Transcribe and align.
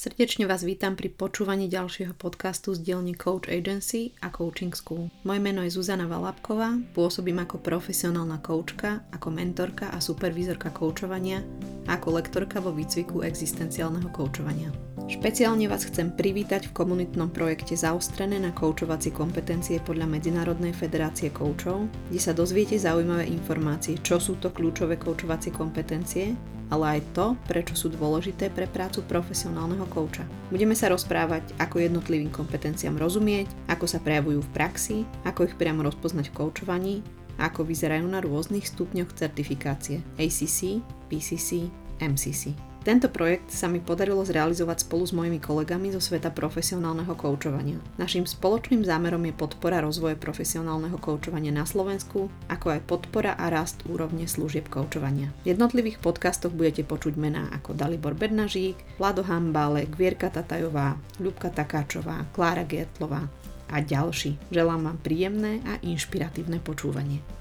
Srdečne 0.00 0.48
vás 0.48 0.64
vítam 0.64 0.96
pri 0.96 1.12
počúvaní 1.12 1.68
ďalšieho 1.68 2.16
podcastu 2.16 2.72
z 2.72 2.80
dielne 2.80 3.12
Coach 3.12 3.52
Agency 3.52 4.16
a 4.24 4.32
Coaching 4.32 4.72
School. 4.72 5.12
Moje 5.28 5.44
meno 5.44 5.60
je 5.60 5.76
Zuzana 5.76 6.08
Valapková, 6.08 6.80
pôsobím 6.96 7.44
ako 7.44 7.60
profesionálna 7.60 8.40
koučka, 8.40 9.04
ako 9.12 9.28
mentorka 9.28 9.92
a 9.92 10.00
supervízorka 10.00 10.72
koučovania 10.72 11.44
a 11.84 12.00
ako 12.00 12.16
lektorka 12.16 12.64
vo 12.64 12.72
výcviku 12.72 13.20
existenciálneho 13.28 14.08
koučovania. 14.08 14.72
Špeciálne 15.10 15.66
vás 15.66 15.82
chcem 15.90 16.14
privítať 16.14 16.70
v 16.70 16.76
komunitnom 16.86 17.34
projekte 17.34 17.74
Zaostrené 17.74 18.38
na 18.38 18.54
koučovacie 18.54 19.10
kompetencie 19.10 19.82
podľa 19.82 20.06
Medzinárodnej 20.06 20.70
federácie 20.70 21.34
koučov, 21.34 21.90
kde 22.06 22.20
sa 22.22 22.30
dozviete 22.30 22.78
zaujímavé 22.78 23.26
informácie, 23.26 23.98
čo 24.06 24.22
sú 24.22 24.38
to 24.38 24.54
kľúčové 24.54 25.02
koučovacie 25.02 25.50
kompetencie, 25.50 26.38
ale 26.70 26.96
aj 26.96 27.00
to, 27.10 27.34
prečo 27.50 27.74
sú 27.74 27.90
dôležité 27.90 28.54
pre 28.54 28.70
prácu 28.70 29.02
profesionálneho 29.10 29.90
kouča. 29.90 30.22
Budeme 30.46 30.78
sa 30.78 30.86
rozprávať, 30.86 31.58
ako 31.58 31.82
jednotlivým 31.82 32.30
kompetenciám 32.30 32.94
rozumieť, 32.94 33.50
ako 33.66 33.90
sa 33.90 33.98
prejavujú 33.98 34.46
v 34.46 34.54
praxi, 34.54 34.96
ako 35.26 35.50
ich 35.50 35.58
priamo 35.58 35.82
rozpoznať 35.82 36.30
v 36.30 36.36
koučovaní 36.38 36.96
ako 37.40 37.64
vyzerajú 37.64 38.04
na 38.04 38.20
rôznych 38.20 38.68
stupňoch 38.68 39.16
certifikácie 39.16 40.04
ACC, 40.20 40.84
PCC, 41.08 41.72
MCC. 41.98 42.69
Tento 42.80 43.12
projekt 43.12 43.52
sa 43.52 43.68
mi 43.68 43.76
podarilo 43.76 44.24
zrealizovať 44.24 44.88
spolu 44.88 45.04
s 45.04 45.12
mojimi 45.12 45.36
kolegami 45.36 45.92
zo 45.92 46.00
sveta 46.00 46.32
profesionálneho 46.32 47.12
koučovania. 47.12 47.76
Naším 48.00 48.24
spoločným 48.24 48.88
zámerom 48.88 49.20
je 49.28 49.36
podpora 49.36 49.84
rozvoje 49.84 50.16
profesionálneho 50.16 50.96
koučovania 50.96 51.52
na 51.52 51.68
Slovensku, 51.68 52.32
ako 52.48 52.66
aj 52.72 52.80
podpora 52.88 53.36
a 53.36 53.52
rast 53.52 53.84
úrovne 53.84 54.24
služieb 54.24 54.72
koučovania. 54.72 55.28
V 55.44 55.52
jednotlivých 55.52 56.00
podcastoch 56.00 56.56
budete 56.56 56.80
počuť 56.88 57.20
mená 57.20 57.52
ako 57.52 57.76
Dalibor 57.76 58.16
Bednažík, 58.16 58.96
Vlado 58.96 59.28
Hambálek, 59.28 59.92
Vierka 60.00 60.32
Tatajová, 60.32 60.96
Ľubka 61.20 61.52
Takáčová, 61.52 62.32
Klára 62.32 62.64
Gertlová 62.64 63.28
a 63.68 63.76
ďalší. 63.84 64.40
Želám 64.48 64.88
vám 64.88 64.98
príjemné 65.04 65.60
a 65.68 65.76
inšpiratívne 65.84 66.64
počúvanie. 66.64 67.39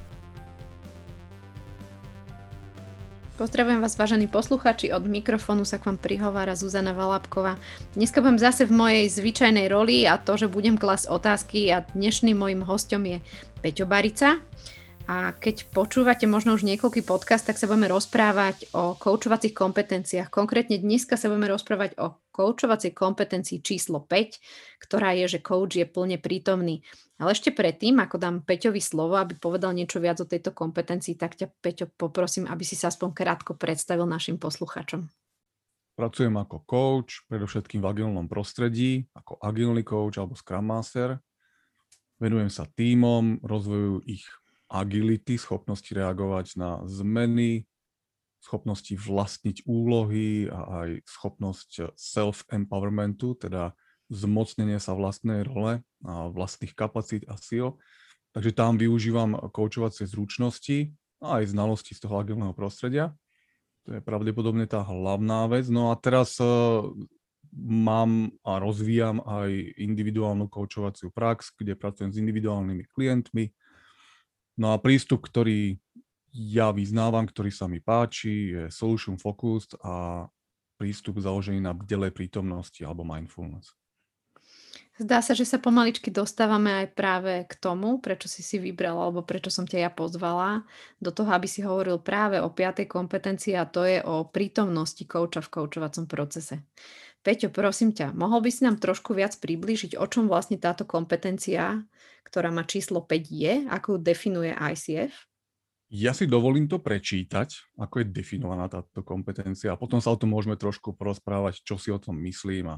Pozdravujem 3.40 3.80
vás, 3.80 3.95
vážení 3.95 4.28
posluchači, 4.28 4.92
od 4.92 5.08
mikrofónu 5.08 5.64
sa 5.64 5.80
k 5.80 5.88
vám 5.88 5.95
prihovára 5.95 6.59
Zuzana 6.59 6.92
Valapková. 6.92 7.56
Dneska 7.96 8.20
budem 8.20 8.36
zase 8.36 8.68
v 8.68 8.76
mojej 8.76 9.08
zvyčajnej 9.08 9.72
roli 9.72 10.04
a 10.04 10.20
to, 10.20 10.36
že 10.36 10.52
budem 10.52 10.76
klasť 10.76 11.08
otázky 11.08 11.72
a 11.72 11.88
dnešným 11.96 12.36
mojim 12.36 12.68
hostom 12.68 13.08
je 13.08 13.23
Peťo 13.64 13.88
Barica. 13.88 14.44
A 15.10 15.34
keď 15.34 15.74
počúvate 15.74 16.30
možno 16.30 16.54
už 16.54 16.62
niekoľký 16.62 17.02
podcast, 17.02 17.50
tak 17.50 17.58
sa 17.58 17.66
budeme 17.66 17.90
rozprávať 17.90 18.70
o 18.78 18.94
koučovacích 18.94 19.58
kompetenciách. 19.58 20.30
Konkrétne 20.30 20.78
dneska 20.78 21.18
sa 21.18 21.34
budeme 21.34 21.50
rozprávať 21.50 21.98
o 21.98 22.22
koučovacej 22.30 22.94
kompetencii 22.94 23.66
číslo 23.66 24.06
5, 24.06 24.38
ktorá 24.78 25.18
je, 25.18 25.26
že 25.34 25.40
coach 25.42 25.82
je 25.82 25.90
plne 25.90 26.22
prítomný. 26.22 26.86
Ale 27.18 27.34
ešte 27.34 27.50
predtým, 27.50 27.98
ako 27.98 28.22
dám 28.22 28.46
Peťovi 28.46 28.78
slovo, 28.78 29.18
aby 29.18 29.34
povedal 29.34 29.74
niečo 29.74 29.98
viac 29.98 30.22
o 30.22 30.30
tejto 30.30 30.54
kompetencii, 30.54 31.18
tak 31.18 31.42
ťa, 31.42 31.58
Peťo, 31.58 31.90
poprosím, 31.90 32.46
aby 32.46 32.62
si 32.62 32.78
sa 32.78 32.94
aspoň 32.94 33.10
krátko 33.10 33.58
predstavil 33.58 34.06
našim 34.06 34.38
posluchačom. 34.38 35.10
Pracujem 35.98 36.38
ako 36.38 36.70
coach, 36.70 37.26
predovšetkým 37.26 37.82
v 37.82 37.90
agilnom 37.98 38.30
prostredí, 38.30 39.10
ako 39.18 39.42
agilný 39.42 39.82
coach 39.82 40.22
alebo 40.22 40.38
Scrum 40.38 40.70
Master. 40.70 41.18
Venujem 42.22 42.54
sa 42.54 42.70
týmom, 42.70 43.42
rozvoju 43.42 44.06
ich 44.06 44.30
agility, 44.70 45.36
schopnosti 45.42 45.89
reagovať 45.89 46.56
na 46.56 46.86
zmeny, 46.86 47.66
schopnosti 48.39 48.94
vlastniť 48.95 49.67
úlohy 49.67 50.48
a 50.48 50.86
aj 50.86 50.89
schopnosť 51.03 51.98
self-empowermentu, 51.98 53.36
teda 53.36 53.75
zmocnenie 54.09 54.80
sa 54.80 54.95
vlastnej 54.95 55.44
role 55.45 55.84
a 56.06 56.14
vlastných 56.31 56.73
kapacít 56.73 57.28
a 57.28 57.36
síl. 57.38 57.78
Takže 58.31 58.53
tam 58.53 58.78
využívam 58.78 59.52
koučovacie 59.52 60.06
zručnosti 60.06 60.94
a 61.19 61.41
aj 61.41 61.51
znalosti 61.51 61.97
z 61.97 62.06
toho 62.06 62.22
agilného 62.22 62.53
prostredia. 62.53 63.12
To 63.90 63.97
je 63.97 64.01
pravdepodobne 64.06 64.69
tá 64.69 64.86
hlavná 64.86 65.50
vec. 65.50 65.66
No 65.68 65.90
a 65.90 65.97
teraz 65.97 66.38
uh, 66.38 66.86
mám 67.53 68.30
a 68.46 68.62
rozvíjam 68.62 69.22
aj 69.25 69.50
individuálnu 69.81 70.46
koučovaciu 70.46 71.09
prax, 71.09 71.57
kde 71.57 71.74
pracujem 71.74 72.13
s 72.13 72.22
individuálnymi 72.22 72.86
klientmi, 72.94 73.50
No 74.59 74.75
a 74.75 74.78
prístup, 74.78 75.24
ktorý 75.24 75.80
ja 76.36 76.70
vyznávam, 76.75 77.24
ktorý 77.25 77.50
sa 77.50 77.66
mi 77.66 77.80
páči, 77.80 78.53
je 78.53 78.64
solution 78.70 79.16
focused 79.16 79.74
a 79.81 80.28
prístup 80.75 81.24
založený 81.24 81.64
na 81.64 81.72
bdelej 81.72 82.12
prítomnosti 82.12 82.84
alebo 82.84 83.08
mindfulness. 83.08 83.74
Zdá 85.00 85.24
sa, 85.24 85.31
že 85.31 85.48
sa 85.48 85.64
pomaličky 85.64 86.12
dostávame 86.12 86.84
aj 86.84 86.88
práve 86.92 87.48
k 87.48 87.56
tomu, 87.56 88.03
prečo 88.03 88.28
si 88.28 88.44
si 88.44 88.59
vybral 88.59 89.00
alebo 89.00 89.24
prečo 89.24 89.48
som 89.48 89.64
ťa 89.64 89.88
ja 89.88 89.92
pozvala 89.92 90.68
do 91.00 91.08
toho, 91.16 91.31
aby 91.31 91.48
si 91.48 91.64
hovoril 91.64 92.03
práve 92.03 92.44
o 92.44 92.52
piatej 92.52 92.84
kompetencii 92.84 93.56
a 93.56 93.64
to 93.64 93.88
je 93.88 94.03
o 94.03 94.28
prítomnosti 94.28 95.00
kouča 95.08 95.40
v 95.40 95.52
koučovacom 95.56 96.03
procese. 96.03 96.68
Peťo, 97.19 97.52
prosím 97.52 97.91
ťa, 97.91 98.16
mohol 98.16 98.40
by 98.40 98.50
si 98.50 98.63
nám 98.63 98.80
trošku 98.80 99.12
viac 99.12 99.35
priblížiť, 99.38 100.00
o 100.00 100.06
čom 100.07 100.31
vlastne 100.31 100.56
táto 100.56 100.88
kompetencia 100.88 101.84
ktorá 102.30 102.53
má 102.53 102.62
číslo 102.62 103.02
5 103.02 103.25
je, 103.25 103.53
ako 103.66 103.97
ju 103.97 104.00
definuje 104.06 104.52
ICF? 104.53 105.13
Ja 105.90 106.13
si 106.13 106.30
dovolím 106.30 106.69
to 106.69 106.78
prečítať, 106.78 107.74
ako 107.81 108.06
je 108.06 108.13
definovaná 108.13 108.69
táto 108.69 109.02
kompetencia 109.02 109.74
a 109.74 109.80
potom 109.81 109.97
sa 109.97 110.13
o 110.13 110.19
tom 110.22 110.38
môžeme 110.38 110.53
trošku 110.53 110.94
porozprávať, 110.94 111.66
čo 111.66 111.81
si 111.81 111.90
o 111.90 111.97
tom 111.97 112.22
myslím 112.22 112.69
a 112.69 112.75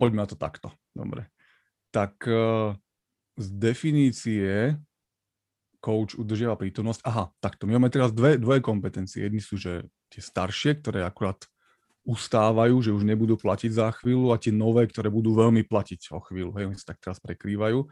poďme 0.00 0.24
na 0.24 0.28
to 0.28 0.40
takto. 0.40 0.72
Dobre. 0.96 1.28
Tak 1.92 2.24
eh, 2.24 2.72
z 3.36 3.46
definície 3.52 4.80
coach 5.84 6.16
udržiava 6.16 6.56
prítomnosť. 6.56 7.04
Aha, 7.04 7.28
takto. 7.36 7.68
My 7.68 7.76
máme 7.76 7.92
teraz 7.92 8.16
dve, 8.16 8.40
dve 8.40 8.64
kompetencie. 8.64 9.28
Jedni 9.28 9.44
sú, 9.44 9.60
že 9.60 9.84
tie 10.08 10.24
staršie, 10.24 10.80
ktoré 10.80 11.04
akurát 11.04 11.44
ustávajú, 12.06 12.78
že 12.78 12.94
už 12.94 13.02
nebudú 13.02 13.34
platiť 13.34 13.70
za 13.74 13.90
chvíľu 13.98 14.30
a 14.30 14.38
tie 14.38 14.54
nové, 14.54 14.86
ktoré 14.86 15.10
budú 15.10 15.34
veľmi 15.34 15.66
platiť 15.66 16.14
o 16.14 16.22
chvíľu. 16.22 16.54
Hej, 16.54 16.64
oni 16.70 16.78
sa 16.78 16.94
tak 16.94 17.02
teraz 17.02 17.18
prekrývajú. 17.18 17.82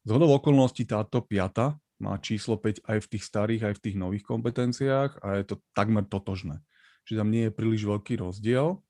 Z 0.00 0.08
hodou 0.08 0.32
okolností 0.32 0.88
táto 0.88 1.20
piata 1.20 1.76
má 2.00 2.16
číslo 2.16 2.56
5 2.56 2.88
aj 2.88 2.98
v 3.04 3.10
tých 3.12 3.24
starých, 3.28 3.62
aj 3.68 3.74
v 3.76 3.82
tých 3.84 3.96
nových 4.00 4.24
kompetenciách 4.24 5.20
a 5.20 5.36
je 5.36 5.44
to 5.44 5.60
takmer 5.76 6.08
totožné. 6.08 6.64
Čiže 7.04 7.20
tam 7.20 7.28
nie 7.28 7.44
je 7.48 7.52
príliš 7.52 7.84
veľký 7.84 8.24
rozdiel. 8.24 8.80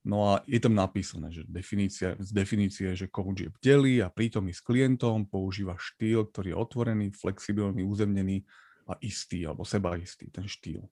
No 0.00 0.32
a 0.32 0.44
je 0.48 0.60
tam 0.60 0.76
napísané, 0.76 1.28
že 1.32 1.44
definícia, 1.44 2.16
z 2.16 2.30
definície, 2.32 2.92
že 2.96 3.08
coach 3.08 3.44
je 3.44 3.52
bdelý 3.60 4.00
a 4.00 4.08
prítomný 4.08 4.52
s 4.52 4.64
klientom, 4.64 5.28
používa 5.28 5.76
štýl, 5.76 6.28
ktorý 6.28 6.52
je 6.52 6.56
otvorený, 6.56 7.06
flexibilný, 7.12 7.84
uzemnený 7.84 8.44
a 8.88 8.96
istý, 9.04 9.44
alebo 9.44 9.64
sebaistý, 9.64 10.32
ten 10.32 10.48
štýl. 10.48 10.88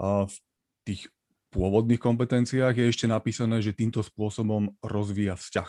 A 0.00 0.24
v 0.24 0.36
tých 0.88 1.12
pôvodných 1.52 2.00
kompetenciách 2.00 2.74
je 2.76 2.86
ešte 2.88 3.06
napísané, 3.08 3.60
že 3.64 3.76
týmto 3.76 4.04
spôsobom 4.04 4.76
rozvíja 4.84 5.36
vzťah 5.36 5.68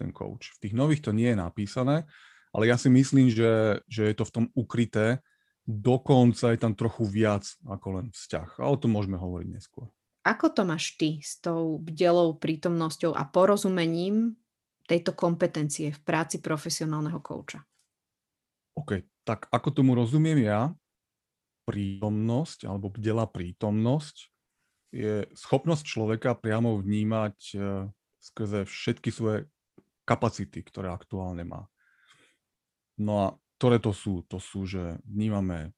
ten 0.00 0.10
coach. 0.12 0.52
V 0.56 0.68
tých 0.68 0.74
nových 0.76 1.04
to 1.04 1.12
nie 1.12 1.32
je 1.32 1.38
napísané, 1.38 2.08
ale 2.50 2.64
ja 2.66 2.76
si 2.80 2.88
myslím, 2.88 3.28
že, 3.28 3.84
že 3.86 4.10
je 4.10 4.14
to 4.16 4.24
v 4.24 4.34
tom 4.34 4.46
ukryté, 4.56 5.20
dokonca 5.68 6.50
je 6.50 6.58
tam 6.58 6.72
trochu 6.74 7.04
viac 7.06 7.44
ako 7.68 8.00
len 8.00 8.06
vzťah. 8.10 8.58
A 8.58 8.64
o 8.68 8.76
tom 8.80 8.96
môžeme 8.96 9.20
hovoriť 9.20 9.48
neskôr. 9.52 9.86
Ako 10.20 10.52
to 10.52 10.68
máš 10.68 11.00
ty 11.00 11.20
s 11.24 11.40
tou 11.40 11.80
bdelou 11.80 12.36
prítomnosťou 12.36 13.16
a 13.16 13.24
porozumením 13.24 14.36
tejto 14.84 15.16
kompetencie 15.16 15.94
v 15.94 16.00
práci 16.02 16.44
profesionálneho 16.44 17.22
kouča? 17.24 17.64
OK, 18.76 19.04
tak 19.24 19.48
ako 19.48 19.68
tomu 19.70 19.96
rozumiem 19.96 20.44
ja, 20.44 20.74
prítomnosť 21.64 22.66
alebo 22.66 22.90
bdelá 22.90 23.30
prítomnosť 23.30 24.28
je 24.90 25.26
schopnosť 25.34 25.84
človeka 25.86 26.34
priamo 26.34 26.78
vnímať 26.78 27.36
eh, 27.54 27.88
skrze 28.20 28.66
všetky 28.66 29.10
svoje 29.10 29.46
kapacity, 30.04 30.60
ktoré 30.66 30.90
aktuálne 30.90 31.46
má. 31.46 31.70
No 32.98 33.12
a 33.22 33.26
ktoré 33.56 33.78
to 33.78 33.94
sú? 33.94 34.26
To 34.28 34.42
sú, 34.42 34.66
že 34.66 34.98
vnímame 35.06 35.72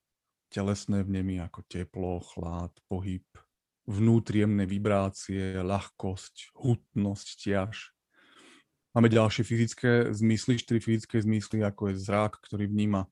telesné 0.49 1.05
vnemy 1.05 1.41
ako 1.45 1.65
teplo, 1.69 2.21
chlad, 2.21 2.73
pohyb, 2.89 3.25
vnútriemne 3.89 4.65
vibrácie, 4.69 5.59
ľahkosť, 5.61 6.55
hutnosť, 6.57 7.27
ťaž. 7.41 7.93
Máme 8.93 9.09
ďalšie 9.09 9.43
fyzické 9.43 9.93
zmysly, 10.13 10.61
štyri 10.61 10.79
fyzické 10.79 11.25
zmysly, 11.25 11.65
ako 11.65 11.93
je 11.93 12.05
zrak, 12.05 12.37
ktorý 12.45 12.69
vníma 12.69 13.09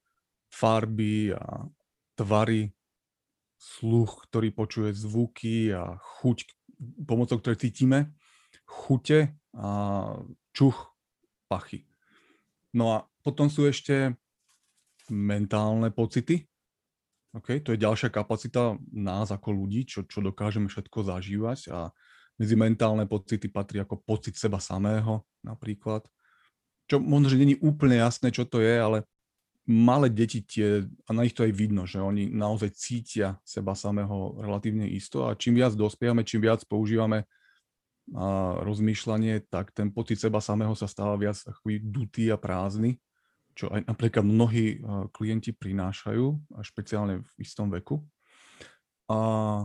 farby 0.52 1.32
a 1.32 1.64
tvary, 2.20 2.76
sluch, 3.60 4.24
ktorý 4.32 4.56
počuje 4.56 4.96
zvuky 4.96 5.76
a 5.76 6.00
chuť, 6.00 6.48
pomocou 7.04 7.36
ktorej 7.36 7.68
cítime, 7.68 8.16
chute 8.64 9.36
a 9.52 9.68
čuch, 10.56 10.96
pachy. 11.52 11.84
No 12.72 12.96
a 12.96 12.96
potom 13.20 13.52
sú 13.52 13.68
ešte 13.68 14.16
mentálne 15.12 15.92
pocity. 15.92 16.48
Okay, 17.30 17.62
to 17.62 17.76
je 17.76 17.84
ďalšia 17.84 18.10
kapacita 18.10 18.80
nás 18.90 19.30
ako 19.30 19.54
ľudí, 19.54 19.86
čo, 19.86 20.02
čo 20.08 20.18
dokážeme 20.18 20.66
všetko 20.66 21.06
zažívať 21.06 21.70
a 21.70 21.94
Medzi 22.40 22.56
mentálne 22.56 23.04
pocity 23.04 23.52
patrí 23.52 23.84
ako 23.84 24.00
pocit 24.00 24.32
seba 24.32 24.56
samého 24.56 25.28
napríklad. 25.44 26.00
Čo 26.88 26.96
možno, 26.96 27.28
že 27.28 27.36
není 27.36 27.60
úplne 27.60 28.00
jasné, 28.00 28.32
čo 28.32 28.48
to 28.48 28.64
je, 28.64 28.80
ale 28.80 29.04
malé 29.70 30.10
deti 30.10 30.42
tie, 30.42 30.82
a 31.06 31.10
na 31.14 31.22
nich 31.22 31.30
to 31.30 31.46
aj 31.46 31.54
vidno, 31.54 31.86
že 31.86 32.02
oni 32.02 32.26
naozaj 32.26 32.74
cítia 32.74 33.38
seba 33.46 33.78
samého 33.78 34.34
relatívne 34.42 34.90
isto 34.90 35.30
a 35.30 35.38
čím 35.38 35.62
viac 35.62 35.78
dospievame, 35.78 36.26
čím 36.26 36.42
viac 36.42 36.66
používame 36.66 37.30
a 38.10 38.58
rozmýšľanie, 38.66 39.46
tak 39.46 39.70
ten 39.70 39.94
pocit 39.94 40.18
seba 40.18 40.42
samého 40.42 40.74
sa 40.74 40.90
stáva 40.90 41.14
viac 41.14 41.38
takový 41.38 41.78
dutý 41.78 42.34
a 42.34 42.36
prázdny, 42.42 42.98
čo 43.54 43.70
aj 43.70 43.86
napríklad 43.86 44.26
mnohí 44.26 44.82
klienti 45.14 45.54
prinášajú, 45.54 46.58
a 46.58 46.66
špeciálne 46.66 47.22
v 47.22 47.32
istom 47.38 47.70
veku. 47.70 48.02
A 49.06 49.62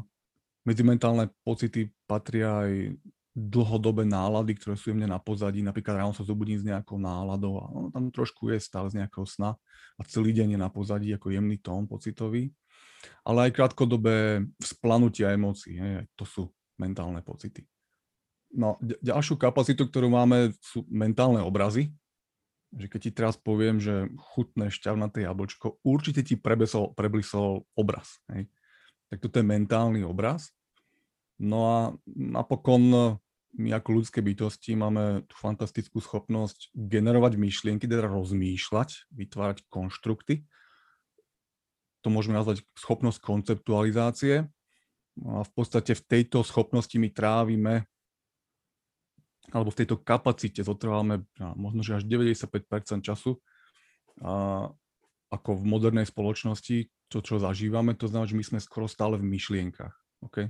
medzi 0.62 0.86
mentálne 0.86 1.34
pocity 1.42 1.90
patria 2.06 2.70
aj 2.70 2.94
dlhodobé 3.36 4.08
nálady, 4.08 4.56
ktoré 4.56 4.80
sú 4.80 4.96
jemne 4.96 5.12
na 5.12 5.20
pozadí. 5.20 5.60
Napríklad 5.60 6.00
ráno 6.00 6.16
sa 6.16 6.24
zobudím 6.24 6.56
s 6.56 6.64
nejakou 6.64 6.96
náladou 6.96 7.60
a 7.60 7.68
ono 7.68 7.88
tam 7.92 8.08
trošku 8.08 8.48
je 8.56 8.64
stále 8.64 8.88
z 8.88 9.04
nejakého 9.04 9.28
sna 9.28 9.60
a 10.00 10.02
celý 10.08 10.32
deň 10.32 10.56
je 10.56 10.60
na 10.60 10.72
pozadí 10.72 11.12
ako 11.12 11.36
jemný 11.36 11.60
tón 11.60 11.84
pocitový. 11.84 12.56
Ale 13.28 13.52
aj 13.52 13.56
krátkodobé 13.60 14.48
splanutia 14.64 15.36
emócií, 15.36 15.78
hej, 15.78 16.08
to 16.16 16.24
sú 16.24 16.48
mentálne 16.80 17.20
pocity. 17.22 17.68
No, 18.56 18.80
ďalšiu 18.82 19.36
kapacitu, 19.36 19.84
ktorú 19.84 20.08
máme, 20.08 20.56
sú 20.64 20.88
mentálne 20.88 21.44
obrazy. 21.44 21.92
Že 22.72 22.88
keď 22.88 23.00
ti 23.04 23.12
teraz 23.12 23.36
poviem, 23.36 23.84
že 23.84 24.08
chutné 24.34 24.72
šťavnaté 24.72 25.28
jablčko, 25.28 25.84
určite 25.84 26.24
ti 26.24 26.40
prebesol, 26.40 26.96
preblisol 26.96 27.68
obraz. 27.76 28.20
Hej. 28.32 28.48
Tak 29.12 29.22
toto 29.22 29.44
je 29.44 29.46
mentálny 29.46 30.02
obraz. 30.08 30.56
No 31.36 31.68
a 31.68 31.78
napokon 32.08 33.20
my 33.56 33.72
ako 33.76 34.04
ľudské 34.04 34.20
bytosti 34.20 34.76
máme 34.76 35.24
tú 35.28 35.36
fantastickú 35.40 36.04
schopnosť 36.04 36.76
generovať 36.76 37.40
myšlienky, 37.40 37.88
teda 37.88 38.08
rozmýšľať, 38.12 39.10
vytvárať 39.16 39.64
konštrukty. 39.72 40.44
To 42.04 42.14
môžeme 42.14 42.38
nazvať 42.38 42.68
schopnosť 42.78 43.24
konceptualizácie. 43.24 44.46
No 45.16 45.40
a 45.40 45.48
v 45.48 45.52
podstate 45.56 45.96
v 45.96 46.04
tejto 46.04 46.44
schopnosti 46.44 46.94
my 47.00 47.08
trávime 47.10 47.88
alebo 49.54 49.70
v 49.70 49.86
tejto 49.86 50.02
kapacite 50.02 50.66
zotrvávame 50.66 51.24
možno, 51.56 51.86
že 51.86 52.02
až 52.02 52.04
95% 52.10 53.06
času 53.06 53.38
a 54.20 54.68
ako 55.30 55.50
v 55.60 55.64
modernej 55.66 56.08
spoločnosti, 56.08 56.90
to, 57.12 57.18
čo 57.22 57.38
zažívame, 57.38 57.94
to 57.98 58.08
znamená, 58.08 58.30
že 58.30 58.38
my 58.38 58.46
sme 58.46 58.60
skoro 58.62 58.90
stále 58.90 59.20
v 59.20 59.28
myšlienkach. 59.28 59.94
Okay? 60.30 60.50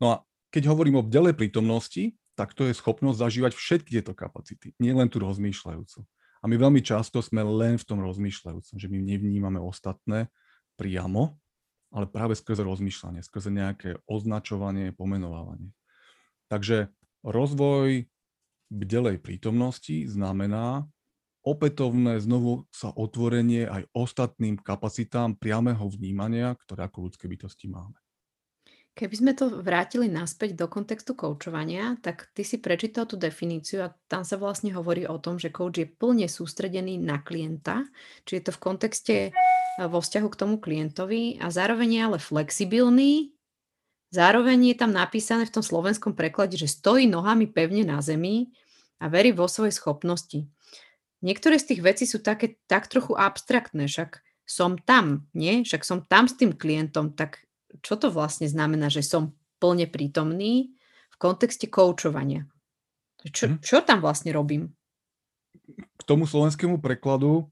No 0.00 0.06
a 0.12 0.16
keď 0.56 0.72
hovorím 0.72 1.04
o 1.04 1.04
bdelej 1.04 1.36
prítomnosti, 1.36 2.16
tak 2.32 2.56
to 2.56 2.64
je 2.64 2.72
schopnosť 2.72 3.20
zažívať 3.20 3.52
všetky 3.52 4.00
tieto 4.00 4.16
kapacity, 4.16 4.72
nie 4.80 4.96
len 4.96 5.12
tú 5.12 5.20
rozmýšľajúcu. 5.20 6.00
A 6.40 6.44
my 6.48 6.56
veľmi 6.56 6.80
často 6.80 7.20
sme 7.20 7.44
len 7.44 7.76
v 7.76 7.84
tom 7.84 8.00
rozmýšľajúcom, 8.00 8.76
že 8.80 8.88
my 8.88 8.96
nevnímame 9.04 9.60
ostatné 9.60 10.32
priamo, 10.80 11.36
ale 11.92 12.08
práve 12.08 12.32
skrze 12.32 12.64
rozmýšľanie, 12.64 13.20
skrze 13.20 13.52
nejaké 13.52 14.00
označovanie, 14.08 14.96
pomenovávanie. 14.96 15.76
Takže 16.48 16.88
rozvoj 17.20 18.08
bdelej 18.72 19.20
prítomnosti 19.20 20.08
znamená 20.08 20.88
opätovné 21.44 22.16
znovu 22.24 22.64
sa 22.72 22.96
otvorenie 22.96 23.68
aj 23.68 23.92
ostatným 23.92 24.56
kapacitám 24.56 25.36
priamého 25.36 25.84
vnímania, 25.92 26.56
ktoré 26.64 26.88
ako 26.88 27.12
ľudské 27.12 27.28
bytosti 27.28 27.68
máme. 27.68 28.05
Keby 28.96 29.12
sme 29.12 29.32
to 29.36 29.60
vrátili 29.60 30.08
naspäť 30.08 30.56
do 30.56 30.72
kontextu 30.72 31.12
koučovania, 31.12 32.00
tak 32.00 32.32
ty 32.32 32.40
si 32.40 32.56
prečítal 32.56 33.04
tú 33.04 33.20
definíciu 33.20 33.84
a 33.84 33.92
tam 34.08 34.24
sa 34.24 34.40
vlastne 34.40 34.72
hovorí 34.72 35.04
o 35.04 35.20
tom, 35.20 35.36
že 35.36 35.52
coach 35.52 35.76
je 35.76 35.84
plne 35.84 36.24
sústredený 36.24 36.96
na 36.96 37.20
klienta, 37.20 37.84
či 38.24 38.40
je 38.40 38.48
to 38.48 38.56
v 38.56 38.62
kontexte 38.64 39.16
e, 39.28 39.30
vo 39.84 40.00
vzťahu 40.00 40.28
k 40.32 40.40
tomu 40.40 40.56
klientovi 40.56 41.36
a 41.44 41.52
zároveň 41.52 41.88
je 41.92 42.00
ale 42.08 42.18
flexibilný, 42.24 43.36
zároveň 44.16 44.72
je 44.72 44.76
tam 44.80 44.96
napísané 44.96 45.44
v 45.44 45.60
tom 45.60 45.64
slovenskom 45.64 46.16
preklade, 46.16 46.56
že 46.56 46.64
stojí 46.64 47.04
nohami 47.04 47.52
pevne 47.52 47.84
na 47.84 48.00
zemi 48.00 48.48
a 48.96 49.12
verí 49.12 49.28
vo 49.28 49.44
svoje 49.44 49.76
schopnosti. 49.76 50.48
Niektoré 51.20 51.60
z 51.60 51.76
tých 51.76 51.80
vecí 51.84 52.04
sú 52.08 52.24
také 52.24 52.56
tak 52.64 52.88
trochu 52.88 53.12
abstraktné, 53.12 53.92
však 53.92 54.24
som 54.48 54.80
tam, 54.80 55.28
nie? 55.36 55.68
Však 55.68 55.84
som 55.84 56.00
tam 56.08 56.32
s 56.32 56.38
tým 56.40 56.56
klientom, 56.56 57.12
tak 57.12 57.45
čo 57.82 57.94
to 57.98 58.08
vlastne 58.12 58.46
znamená, 58.46 58.88
že 58.92 59.02
som 59.02 59.34
plne 59.58 59.88
prítomný 59.88 60.76
v 61.12 61.16
kontexte 61.16 61.66
koučovania? 61.66 62.46
Čo, 63.26 63.56
mhm. 63.56 63.56
čo 63.64 63.82
tam 63.82 63.98
vlastne 64.04 64.30
robím? 64.30 64.70
K 65.74 66.02
tomu 66.06 66.28
slovenskému 66.28 66.78
prekladu, 66.78 67.48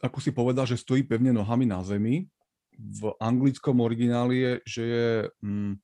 ako 0.00 0.18
si 0.22 0.30
povedal, 0.32 0.64
že 0.64 0.80
stojí 0.80 1.04
pevne 1.04 1.34
nohami 1.34 1.68
na 1.68 1.82
zemi, 1.84 2.30
v 2.76 3.16
anglickom 3.16 3.80
origináli 3.80 4.36
je, 4.36 4.52
že 4.68 4.82
je, 4.84 5.08
hm, 5.40 5.80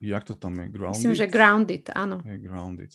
jak 0.00 0.24
to 0.24 0.34
tam 0.34 0.56
je, 0.56 0.66
grounded? 0.72 0.98
Myslím, 0.98 1.16
že 1.16 1.26
grounded, 1.28 1.84
áno. 1.92 2.16
Je 2.24 2.36
grounded. 2.40 2.92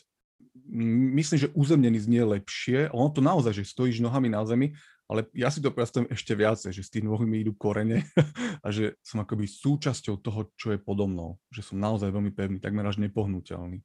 Myslím, 1.13 1.37
že 1.47 1.53
uzemnený 1.53 1.97
znie 2.01 2.25
lepšie. 2.25 2.89
Ono 2.91 3.13
to 3.13 3.21
naozaj, 3.21 3.53
že 3.53 3.69
stojíš 3.69 4.01
nohami 4.01 4.33
na 4.33 4.41
zemi 4.43 4.73
ale 5.07 5.31
ja 5.31 5.47
si 5.47 5.63
to 5.63 5.71
predstavím 5.71 6.11
ešte 6.11 6.35
viacej, 6.35 6.75
že 6.75 6.83
z 6.83 6.99
tých 6.99 7.05
nôh 7.07 7.19
mi 7.23 7.39
idú 7.39 7.55
korene 7.55 8.03
a 8.65 8.67
že 8.75 8.99
som 8.99 9.23
akoby 9.23 9.47
súčasťou 9.47 10.19
toho, 10.19 10.51
čo 10.59 10.75
je 10.75 10.79
podo 10.79 11.07
mnou. 11.07 11.39
Že 11.47 11.73
som 11.73 11.77
naozaj 11.79 12.11
veľmi 12.11 12.35
pevný, 12.35 12.59
takmer 12.59 12.83
až 12.83 12.99
nepohnutelný. 12.99 13.79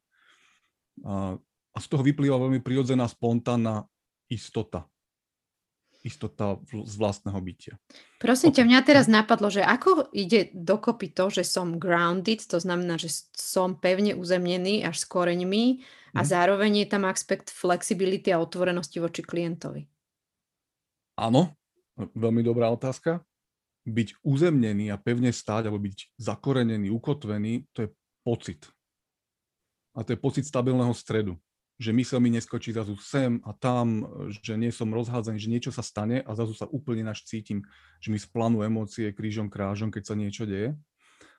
A, 1.07 1.39
a 1.73 1.77
z 1.79 1.87
toho 1.87 2.03
vyplýva 2.03 2.35
veľmi 2.35 2.59
prirodzená, 2.59 3.07
spontánna 3.07 3.87
istota. 4.27 4.83
Istota 6.03 6.59
z 6.67 6.93
vlastného 6.99 7.39
bytia. 7.39 7.79
Prosím 8.19 8.51
ťa, 8.51 8.67
mňa 8.67 8.79
teraz 8.83 9.07
napadlo, 9.07 9.47
že 9.47 9.63
ako 9.63 10.11
ide 10.11 10.51
dokopy 10.51 11.15
to, 11.15 11.31
že 11.31 11.47
som 11.47 11.79
grounded, 11.79 12.43
to 12.43 12.59
znamená, 12.59 12.99
že 12.99 13.07
som 13.31 13.79
pevne 13.79 14.11
uzemnený 14.11 14.83
až 14.83 14.99
s 14.99 15.05
koreňmi 15.07 15.79
a 16.11 16.19
hmm. 16.19 16.27
zároveň 16.27 16.83
je 16.83 16.87
tam 16.91 17.07
aspekt 17.07 17.47
flexibility 17.47 18.35
a 18.35 18.43
otvorenosti 18.43 18.99
voči 18.99 19.23
klientovi. 19.23 19.87
Áno, 21.13 21.53
veľmi 21.97 22.41
dobrá 22.41 22.73
otázka. 22.73 23.21
Byť 23.83 24.23
uzemnený 24.23 24.89
a 24.89 24.97
pevne 24.97 25.29
stáť, 25.29 25.67
alebo 25.67 25.83
byť 25.83 26.17
zakorenený, 26.17 26.89
ukotvený, 26.89 27.67
to 27.75 27.85
je 27.85 27.89
pocit. 28.23 28.65
A 29.93 30.01
to 30.01 30.15
je 30.15 30.19
pocit 30.19 30.47
stabilného 30.47 30.95
stredu. 30.95 31.37
Že 31.77 31.91
mysel 31.99 32.19
mi 32.23 32.31
neskočí 32.33 32.71
zrazu 32.73 32.95
sem 32.97 33.43
a 33.43 33.51
tam, 33.53 34.07
že 34.29 34.55
nie 34.55 34.71
som 34.71 34.89
rozhádzaný, 34.89 35.37
že 35.37 35.51
niečo 35.51 35.71
sa 35.73 35.83
stane 35.83 36.23
a 36.23 36.29
zrazu 36.33 36.55
sa 36.55 36.65
úplne 36.69 37.05
naš 37.05 37.27
cítim, 37.27 37.61
že 37.99 38.09
mi 38.09 38.17
splanú 38.17 38.63
emócie 38.63 39.11
krížom 39.11 39.51
krážom, 39.51 39.91
keď 39.91 40.13
sa 40.13 40.15
niečo 40.17 40.47
deje. 40.47 40.73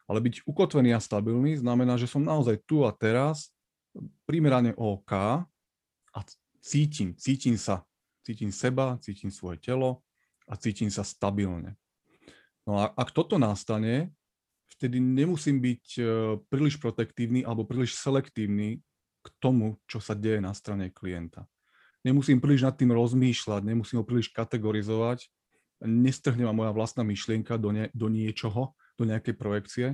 Ale 0.04 0.20
byť 0.20 0.44
ukotvený 0.44 0.92
a 0.92 1.00
stabilný 1.00 1.56
znamená, 1.58 1.96
že 1.96 2.10
som 2.10 2.20
naozaj 2.20 2.60
tu 2.68 2.84
a 2.84 2.92
teraz, 2.92 3.50
primerane 4.28 4.76
OK 4.76 5.12
a 6.12 6.20
cítim, 6.60 7.16
cítim 7.16 7.56
sa 7.56 7.86
Cítim 8.24 8.50
seba, 8.50 8.96
cítim 9.04 9.28
svoje 9.28 9.60
telo 9.60 10.00
a 10.48 10.56
cítim 10.56 10.88
sa 10.88 11.04
stabilne. 11.04 11.76
No 12.64 12.80
a 12.80 12.88
ak 12.96 13.12
toto 13.12 13.36
nastane, 13.36 14.10
vtedy 14.72 14.96
nemusím 14.98 15.60
byť 15.60 15.84
e, 15.96 16.02
príliš 16.48 16.80
protektívny 16.80 17.44
alebo 17.44 17.68
príliš 17.68 18.00
selektívny 18.00 18.80
k 19.24 19.28
tomu, 19.40 19.76
čo 19.84 20.00
sa 20.00 20.16
deje 20.16 20.40
na 20.40 20.56
strane 20.56 20.88
klienta. 20.88 21.44
Nemusím 22.04 22.40
príliš 22.40 22.64
nad 22.64 22.76
tým 22.76 22.92
rozmýšľať, 22.92 23.64
nemusím 23.64 24.00
ho 24.00 24.04
príliš 24.04 24.32
kategorizovať, 24.32 25.28
nestrhne 25.84 26.44
ma 26.48 26.52
moja 26.52 26.72
vlastná 26.72 27.04
myšlienka 27.04 27.56
do, 27.56 27.72
nie, 27.72 27.88
do 27.96 28.12
niečoho, 28.12 28.76
do 28.96 29.04
nejakej 29.08 29.34
projekcie 29.36 29.86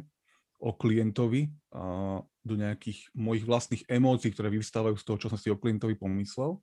o 0.60 0.74
klientovi, 0.74 1.48
a 1.72 2.20
do 2.44 2.54
nejakých 2.56 3.14
mojich 3.16 3.44
vlastných 3.46 3.82
emócií, 3.88 4.34
ktoré 4.34 4.52
vyvstávajú 4.52 4.96
z 4.98 5.04
toho, 5.06 5.16
čo 5.16 5.28
som 5.32 5.38
si 5.40 5.48
o 5.48 5.56
klientovi 5.56 5.96
pomyslel, 5.96 6.60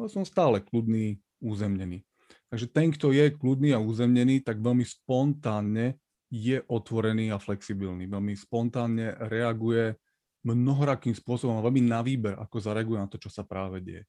No 0.00 0.08
som 0.08 0.24
stále 0.24 0.64
kľudný, 0.64 1.20
uzemnený. 1.44 2.00
Takže 2.48 2.72
ten, 2.72 2.88
kto 2.88 3.12
je 3.12 3.28
kľudný 3.36 3.76
a 3.76 3.84
uzemnený, 3.84 4.40
tak 4.40 4.64
veľmi 4.64 4.80
spontánne 4.80 6.00
je 6.32 6.64
otvorený 6.72 7.28
a 7.28 7.36
flexibilný. 7.36 8.08
Veľmi 8.08 8.32
spontánne 8.32 9.12
reaguje 9.28 10.00
mnohorakým 10.40 11.12
spôsobom 11.12 11.60
a 11.60 11.64
veľmi 11.68 11.84
na 11.84 12.00
výber, 12.00 12.32
ako 12.40 12.64
zareaguje 12.64 12.96
na 12.96 13.12
to, 13.12 13.20
čo 13.20 13.28
sa 13.28 13.44
práve 13.44 13.84
deje. 13.84 14.08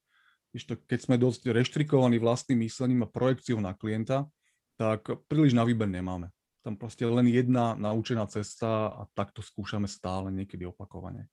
Keď 0.55 1.00
sme 1.12 1.19
dosť 1.19 1.51
reštrikovaní 1.51 2.24
vlastným 2.24 2.63
myslením 2.63 3.03
a 3.03 3.12
projekciou 3.12 3.60
na 3.60 3.75
klienta, 3.75 4.31
tak 4.79 5.12
príliš 5.27 5.51
na 5.51 5.67
výber 5.67 5.91
nemáme. 5.91 6.31
Tam 6.63 6.79
proste 6.79 7.03
len 7.03 7.27
jedna 7.27 7.75
naučená 7.75 8.31
cesta 8.31 8.95
a 8.95 9.03
takto 9.12 9.43
skúšame 9.43 9.91
stále 9.91 10.31
niekedy 10.31 10.63
opakovane. 10.63 11.27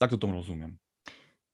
Takto 0.00 0.16
tomu 0.16 0.40
rozumiem. 0.40 0.80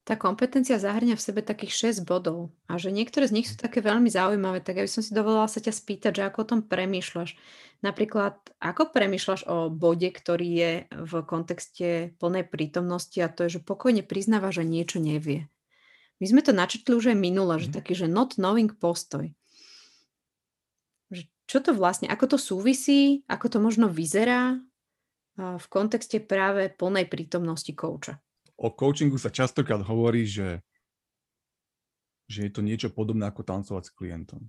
Tá 0.06 0.14
kompetencia 0.14 0.78
zahrňa 0.78 1.18
v 1.18 1.24
sebe 1.26 1.42
takých 1.42 1.90
6 1.90 2.06
bodov 2.06 2.54
a 2.70 2.78
že 2.78 2.94
niektoré 2.94 3.26
z 3.26 3.34
nich 3.34 3.50
sú 3.50 3.58
také 3.58 3.82
veľmi 3.82 4.06
zaujímavé, 4.06 4.62
tak 4.62 4.78
ja 4.78 4.86
by 4.86 4.90
som 4.90 5.02
si 5.02 5.10
dovolila 5.10 5.50
sa 5.50 5.58
ťa 5.58 5.74
spýtať, 5.74 6.12
že 6.14 6.22
ako 6.30 6.38
o 6.46 6.48
tom 6.54 6.60
premýšľaš. 6.62 7.34
Napríklad, 7.82 8.38
ako 8.62 8.94
premýšľaš 8.94 9.50
o 9.50 9.66
bode, 9.66 10.06
ktorý 10.06 10.48
je 10.48 10.72
v 10.94 11.12
kontexte 11.26 12.14
plnej 12.22 12.46
prítomnosti 12.46 13.18
a 13.18 13.26
to 13.26 13.50
je, 13.50 13.58
že 13.58 13.66
pokojne 13.66 14.06
priznáva, 14.06 14.54
že 14.54 14.62
niečo 14.62 15.02
nevie. 15.02 15.50
My 16.22 16.26
sme 16.30 16.40
to 16.40 16.54
načetli 16.54 16.94
už 16.94 17.10
aj 17.12 17.18
minule, 17.18 17.58
že 17.58 17.68
Mhm. 17.68 17.74
taký, 17.74 17.92
že 17.98 18.06
not 18.06 18.38
knowing 18.38 18.70
postoj. 18.78 19.26
Že 21.10 21.22
čo 21.50 21.58
to 21.60 21.74
vlastne, 21.74 22.06
ako 22.06 22.34
to 22.34 22.38
súvisí, 22.38 23.26
ako 23.26 23.46
to 23.52 23.58
možno 23.58 23.90
vyzerá 23.90 24.62
v 25.36 25.66
kontexte 25.68 26.22
práve 26.22 26.72
plnej 26.72 27.10
prítomnosti 27.10 27.68
kouča. 27.74 28.22
O 28.56 28.72
coachingu 28.72 29.20
sa 29.20 29.28
častokrát 29.28 29.84
hovorí, 29.84 30.24
že, 30.24 30.64
že 32.24 32.48
je 32.48 32.50
to 32.52 32.64
niečo 32.64 32.88
podobné 32.88 33.28
ako 33.28 33.44
tancovať 33.44 33.84
s 33.88 33.92
klientom. 33.92 34.48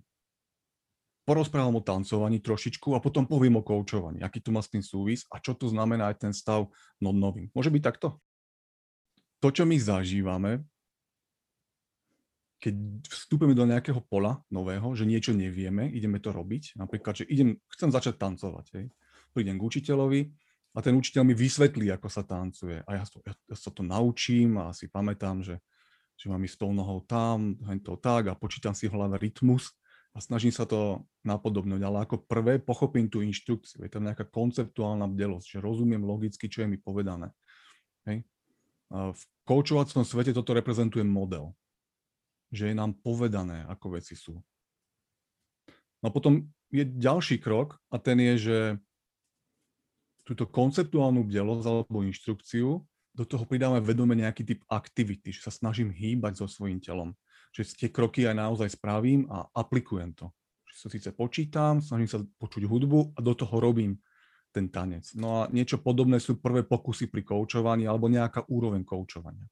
Porozprávam 1.27 1.75
o 1.75 1.83
tancovaní 1.83 2.39
trošičku 2.39 2.95
a 2.95 3.03
potom 3.03 3.27
poviem 3.27 3.59
o 3.59 3.63
koučovaní, 3.67 4.23
aký 4.23 4.39
tu 4.39 4.55
má 4.55 4.63
s 4.63 4.71
tým 4.71 4.79
súvis 4.79 5.27
a 5.27 5.43
čo 5.43 5.51
tu 5.59 5.67
znamená 5.67 6.07
aj 6.07 6.23
ten 6.23 6.31
stav 6.31 6.71
not 7.03 7.19
novým. 7.19 7.51
Môže 7.51 7.67
byť 7.67 7.83
takto? 7.83 8.23
To, 9.43 9.51
čo 9.51 9.67
my 9.67 9.75
zažívame, 9.75 10.63
keď 12.63 12.73
vstúpime 13.11 13.53
do 13.53 13.67
nejakého 13.67 14.01
pola 14.07 14.41
nového, 14.49 14.87
že 14.95 15.03
niečo 15.05 15.35
nevieme, 15.35 15.91
ideme 15.91 16.17
to 16.17 16.33
robiť, 16.33 16.79
napríklad, 16.79 17.21
že 17.21 17.25
idem, 17.29 17.59
chcem 17.69 17.91
začať 17.93 18.17
tancovať, 18.17 18.65
hej. 18.73 18.85
prídem 19.35 19.61
k 19.61 19.65
učiteľovi 19.67 20.21
a 20.73 20.79
ten 20.83 20.93
učiteľ 20.95 21.23
mi 21.23 21.35
vysvetlí, 21.37 21.91
ako 21.93 22.07
sa 22.07 22.23
tancuje 22.25 22.83
a 22.83 22.89
ja, 22.97 23.03
to, 23.07 23.19
ja, 23.23 23.33
sa 23.55 23.71
to 23.71 23.81
naučím 23.81 24.59
a 24.59 24.75
si 24.75 24.89
pamätám, 24.91 25.41
že, 25.41 25.61
že 26.19 26.27
mám 26.27 26.43
ísť 26.43 26.57
tou 26.63 26.71
nohou 26.75 27.03
tam, 27.05 27.55
to 27.83 27.95
tak 27.97 28.31
a 28.31 28.37
počítam 28.37 28.75
si 28.75 28.89
v 28.89 28.95
hlave 28.97 29.17
rytmus 29.17 29.73
a 30.13 30.21
snažím 30.21 30.51
sa 30.51 30.65
to 30.65 31.05
napodobnúť, 31.21 31.81
ale 31.81 32.03
ako 32.05 32.25
prvé 32.25 32.57
pochopím 32.57 33.07
tú 33.09 33.21
inštrukciu, 33.21 33.85
je 33.85 33.91
tam 33.91 34.05
nejaká 34.05 34.25
konceptuálna 34.27 35.05
bdelosť, 35.09 35.57
že 35.57 35.59
rozumiem 35.61 36.01
logicky, 36.01 36.49
čo 36.49 36.65
je 36.65 36.71
mi 36.73 36.77
povedané. 36.81 37.29
Hej. 38.09 38.25
A 38.89 39.11
v 39.11 39.21
koučovacom 39.45 40.01
svete 40.07 40.31
toto 40.31 40.55
reprezentuje 40.55 41.03
model 41.03 41.53
že 42.51 42.71
je 42.71 42.75
nám 42.75 42.95
povedané, 43.03 43.67
ako 43.67 43.99
veci 43.99 44.15
sú. 44.15 44.39
No 45.99 46.05
a 46.07 46.13
potom 46.13 46.47
je 46.71 46.83
ďalší 46.83 47.41
krok 47.41 47.79
a 47.91 47.99
ten 47.99 48.19
je, 48.19 48.33
že 48.37 48.57
túto 50.27 50.43
konceptuálnu 50.43 51.23
bdelosť 51.23 51.63
alebo 51.63 52.03
inštrukciu 52.03 52.83
do 53.17 53.23
toho 53.25 53.47
pridáme 53.49 53.81
vedome 53.81 54.13
nejaký 54.13 54.45
typ 54.45 54.61
aktivity, 54.69 55.33
že 55.33 55.47
sa 55.47 55.49
snažím 55.49 55.89
hýbať 55.89 56.43
so 56.43 56.45
svojím 56.45 56.77
telom. 56.77 57.17
Že 57.55 57.87
tie 57.87 57.89
kroky 57.89 58.29
aj 58.29 58.37
naozaj 58.37 58.77
spravím 58.77 59.25
a 59.31 59.49
aplikujem 59.57 60.13
to. 60.13 60.29
Že 60.69 60.75
sa 60.77 60.87
síce 60.93 61.09
počítam, 61.15 61.81
snažím 61.81 62.05
sa 62.05 62.21
počuť 62.37 62.69
hudbu 62.69 63.17
a 63.17 63.19
do 63.25 63.33
toho 63.33 63.57
robím 63.57 63.97
ten 64.53 64.69
tanec. 64.69 65.09
No 65.17 65.41
a 65.41 65.49
niečo 65.49 65.81
podobné 65.81 66.21
sú 66.21 66.37
prvé 66.37 66.61
pokusy 66.61 67.09
pri 67.09 67.25
koučovaní 67.25 67.89
alebo 67.89 68.05
nejaká 68.05 68.45
úroveň 68.45 68.85
koučovania. 68.85 69.49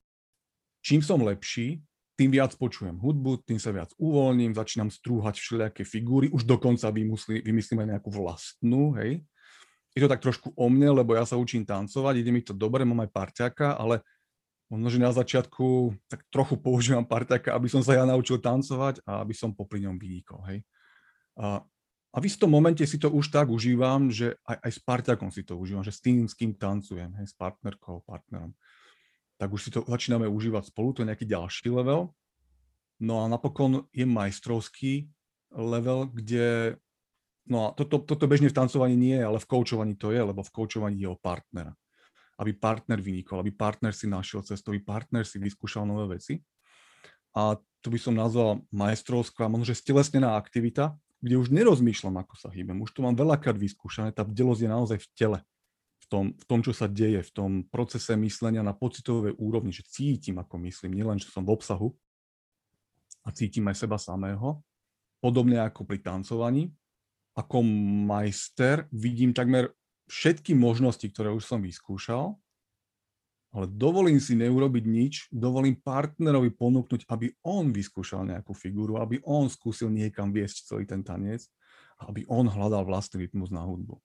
Čím 0.86 1.01
som 1.01 1.25
lepší, 1.25 1.82
tým 2.15 2.32
viac 2.32 2.53
počujem 2.55 2.96
hudbu, 2.96 3.44
tým 3.44 3.58
sa 3.58 3.74
viac 3.74 3.91
uvoľním, 3.98 4.53
začínam 4.55 4.88
strúhať 4.88 5.41
všelijaké 5.41 5.84
figúry, 5.84 6.29
už 6.29 6.46
dokonca 6.48 6.88
vymyslí, 6.94 7.41
vymyslíme 7.41 7.84
nejakú 7.89 8.13
vlastnú, 8.13 8.94
hej. 9.01 9.25
Je 9.96 10.04
to 10.04 10.12
tak 10.12 10.20
trošku 10.20 10.52
o 10.54 10.68
mne, 10.68 10.92
lebo 11.02 11.16
ja 11.16 11.24
sa 11.24 11.40
učím 11.40 11.64
tancovať, 11.64 12.20
ide 12.20 12.32
mi 12.36 12.44
to 12.44 12.52
dobre, 12.52 12.84
mám 12.84 13.08
aj 13.08 13.16
parťaka, 13.16 13.80
ale 13.80 14.04
možno, 14.68 14.92
že 14.92 15.00
na 15.00 15.16
začiatku 15.16 15.96
tak 16.12 16.28
trochu 16.28 16.60
používam 16.60 17.08
parťaka, 17.08 17.56
aby 17.56 17.72
som 17.72 17.80
sa 17.80 17.96
ja 17.96 18.04
naučil 18.04 18.44
tancovať 18.44 19.00
a 19.08 19.24
aby 19.24 19.32
som 19.32 19.56
popri 19.56 19.88
ňom 19.88 19.96
vynikol, 19.96 20.44
hej. 20.52 20.60
A, 21.40 21.64
a 22.12 22.18
v 22.20 22.28
istom 22.28 22.52
momente 22.52 22.84
si 22.84 23.00
to 23.00 23.08
už 23.08 23.32
tak 23.32 23.48
užívam, 23.48 24.12
že 24.12 24.36
aj, 24.44 24.58
aj 24.68 24.72
s 24.72 24.80
parťakom 24.84 25.30
si 25.32 25.48
to 25.48 25.56
užívam, 25.56 25.84
že 25.84 25.96
s 25.96 26.04
tým, 26.04 26.28
s 26.28 26.36
kým 26.36 26.56
tancujem, 26.60 27.16
hej, 27.16 27.32
s 27.32 27.36
partnerkou, 27.36 28.04
partnerom 28.04 28.52
tak 29.38 29.52
už 29.52 29.62
si 29.68 29.70
to 29.72 29.84
začíname 29.84 30.28
užívať 30.32 30.72
spolu, 30.72 30.96
to 30.96 31.04
je 31.04 31.10
nejaký 31.12 31.28
ďalší 31.28 31.68
level. 31.72 32.16
No 33.04 33.24
a 33.24 33.25
napokon 33.28 33.92
je 33.92 34.08
majstrovský 34.08 35.12
level, 35.52 36.08
kde, 36.08 36.80
no 37.50 37.70
a 37.70 37.74
toto, 37.74 38.02
toto 38.02 38.25
bežne 38.25 38.52
v 38.52 38.58
tancovaní 38.58 38.96
nie 38.98 39.16
je, 39.18 39.25
ale 39.25 39.40
v 39.42 39.50
koučovaní 39.50 39.94
to 39.98 40.14
je, 40.14 40.22
lebo 40.22 40.42
v 40.42 40.54
koučovaní 40.54 40.98
je 41.02 41.10
o 41.10 41.18
partnera. 41.18 41.74
Aby 42.36 42.58
partner 42.58 43.00
vynikol, 43.00 43.40
aby 43.40 43.56
partner 43.56 43.96
si 43.96 44.12
našiel 44.12 44.44
cestu, 44.44 44.75
aby 44.75 44.84
partner 44.84 45.24
si 45.24 45.40
vyskúšal 45.40 45.88
nové 45.88 46.20
veci. 46.20 46.44
A 47.36 47.56
to 47.80 47.88
by 47.92 48.00
som 48.00 48.16
nazval 48.16 48.64
majstrovská, 48.72 49.48
možno 49.48 49.72
že 49.72 49.80
stelesnená 49.80 50.36
aktivita, 50.36 50.96
kde 51.24 51.36
už 51.40 51.52
nerozmýšľam, 51.52 52.22
ako 52.22 52.36
sa 52.36 52.50
hýbem. 52.52 52.80
Už 52.84 52.92
to 52.92 53.04
mám 53.04 53.16
veľakrát 53.16 53.56
vyskúšané, 53.56 54.12
tá 54.12 54.28
bdelosť 54.28 54.62
je 54.62 54.70
naozaj 54.70 54.98
v 55.00 55.08
tele 55.16 55.40
v 56.06 56.08
tom, 56.08 56.25
v 56.38 56.46
tom, 56.46 56.60
čo 56.62 56.70
sa 56.70 56.86
deje, 56.86 57.25
v 57.25 57.32
tom 57.34 57.52
procese 57.66 58.14
myslenia 58.14 58.62
na 58.62 58.78
pocitovej 58.78 59.34
úrovni, 59.42 59.74
že 59.74 59.90
cítim, 59.90 60.38
ako 60.38 60.62
myslím, 60.62 60.94
nielen, 60.94 61.18
že 61.18 61.34
som 61.34 61.42
v 61.42 61.58
obsahu 61.58 61.98
a 63.25 63.34
cítim 63.34 63.66
aj 63.66 63.82
seba 63.82 63.98
samého, 63.98 64.62
podobne 65.18 65.58
ako 65.66 65.82
pri 65.82 66.06
tancovaní. 66.06 66.70
Ako 67.36 67.60
majster 68.08 68.88
vidím 68.96 69.36
takmer 69.36 69.75
všetky 70.08 70.56
možnosti, 70.56 71.04
ktoré 71.12 71.36
už 71.36 71.44
som 71.44 71.60
vyskúšal, 71.60 72.36
ale 73.56 73.72
dovolím 73.72 74.20
si 74.20 74.36
neurobiť 74.36 74.84
nič, 74.84 75.13
dovolím 75.32 75.80
partnerovi 75.80 76.51
ponúknuť, 76.51 77.08
aby 77.08 77.32
on 77.48 77.72
vyskúšal 77.72 78.27
nejakú 78.27 78.51
figúru, 78.51 79.00
aby 79.00 79.24
on 79.24 79.48
skúsil 79.48 79.88
niekam 79.88 80.36
viesť 80.36 80.68
celý 80.68 80.84
ten 80.84 81.00
tanec, 81.08 81.48
aby 82.04 82.27
on 82.27 82.51
hľadal 82.51 82.84
vlastný 82.84 83.24
rytmus 83.24 83.56
na 83.56 83.63
hudbu. 83.63 83.96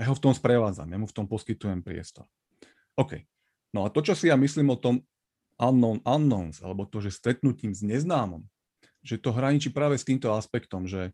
A 0.00 0.04
ja 0.04 0.08
ho 0.08 0.16
v 0.16 0.24
tom 0.24 0.32
sprevádzam, 0.32 0.88
ja 0.88 0.96
mu 0.96 1.04
v 1.04 1.16
tom 1.16 1.28
poskytujem 1.28 1.84
priestor. 1.84 2.24
OK. 2.96 3.24
No 3.76 3.84
a 3.84 3.92
to, 3.92 4.00
čo 4.00 4.16
si 4.16 4.32
ja 4.32 4.36
myslím 4.40 4.72
o 4.72 4.80
tom 4.80 5.04
unknown 5.60 6.00
unknowns, 6.04 6.64
alebo 6.64 6.88
to, 6.88 7.04
že 7.04 7.12
stretnutím 7.12 7.76
s 7.76 7.84
neznámom, 7.84 8.44
že 9.04 9.20
to 9.20 9.32
hraničí 9.32 9.72
práve 9.72 10.00
s 10.00 10.08
týmto 10.08 10.32
aspektom, 10.32 10.88
že, 10.88 11.12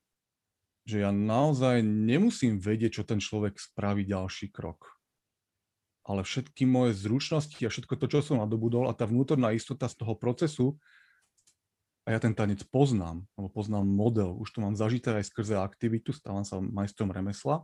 že 0.82 1.02
ja 1.02 1.10
naozaj 1.14 1.82
nemusím 1.82 2.58
vedieť, 2.58 3.00
čo 3.00 3.04
ten 3.06 3.22
človek 3.22 3.58
spraví 3.58 4.02
ďalší 4.02 4.50
krok. 4.50 4.98
Ale 6.02 6.26
všetky 6.26 6.66
moje 6.66 6.98
zručnosti 6.98 7.62
a 7.62 7.70
všetko 7.70 7.94
to, 7.94 8.06
čo 8.10 8.18
som 8.22 8.42
nadobudol 8.42 8.90
a 8.90 8.96
tá 8.96 9.06
vnútorná 9.06 9.54
istota 9.54 9.86
z 9.86 10.02
toho 10.02 10.18
procesu, 10.18 10.74
a 12.02 12.08
ja 12.10 12.18
ten 12.18 12.34
tanec 12.34 12.66
poznám, 12.66 13.22
alebo 13.38 13.48
poznám 13.54 13.86
model, 13.86 14.34
už 14.34 14.50
to 14.50 14.58
mám 14.58 14.74
zažité 14.74 15.14
aj 15.14 15.30
skrze 15.30 15.54
aktivitu, 15.54 16.10
stávam 16.10 16.42
sa 16.42 16.58
majstrom 16.58 17.14
remesla, 17.14 17.62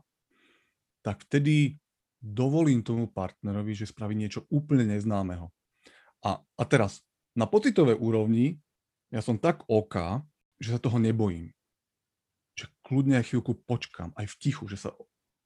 tak 1.02 1.26
vtedy 1.26 1.82
dovolím 2.22 2.86
tomu 2.86 3.10
partnerovi, 3.10 3.74
že 3.74 3.90
spraví 3.90 4.14
niečo 4.14 4.46
úplne 4.46 4.86
neznámeho. 4.94 5.50
A, 6.22 6.38
a 6.38 6.62
teraz, 6.66 7.02
na 7.34 7.50
pocitovej 7.50 7.98
úrovni, 7.98 8.62
ja 9.10 9.22
som 9.22 9.38
tak 9.38 9.66
oka, 9.66 10.22
že 10.58 10.74
sa 10.74 10.82
toho 10.82 11.02
nebojím. 11.02 11.54
Kľudne 12.88 13.20
aj 13.20 13.28
chvíľku 13.28 13.52
počkám, 13.68 14.16
aj 14.16 14.26
v 14.32 14.34
tichu, 14.40 14.64
že 14.64 14.80
sa 14.80 14.96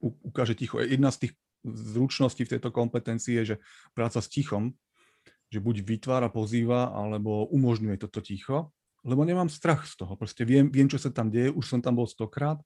ukáže 0.00 0.54
ticho. 0.54 0.78
Jedna 0.78 1.11
z 1.11 1.26
tých 1.26 1.32
zručností 1.66 2.46
v 2.46 2.52
tejto 2.58 2.70
kompetencii 2.70 3.42
je, 3.42 3.44
že 3.54 3.56
práca 3.94 4.22
s 4.22 4.30
tichom, 4.30 4.78
že 5.50 5.58
buď 5.58 5.82
vytvára, 5.82 6.30
pozýva, 6.30 6.94
alebo 6.94 7.50
umožňuje 7.50 7.99
toto 7.99 8.22
ticho, 8.22 8.70
lebo 9.02 9.26
nemám 9.26 9.50
strach 9.50 9.87
z 9.87 9.99
toho. 9.99 10.14
Proste 10.14 10.46
viem, 10.46 10.70
viem, 10.70 10.87
čo 10.87 11.02
sa 11.02 11.11
tam 11.11 11.30
deje, 11.30 11.50
už 11.50 11.66
som 11.66 11.82
tam 11.82 11.99
bol 11.99 12.06
stokrát 12.06 12.62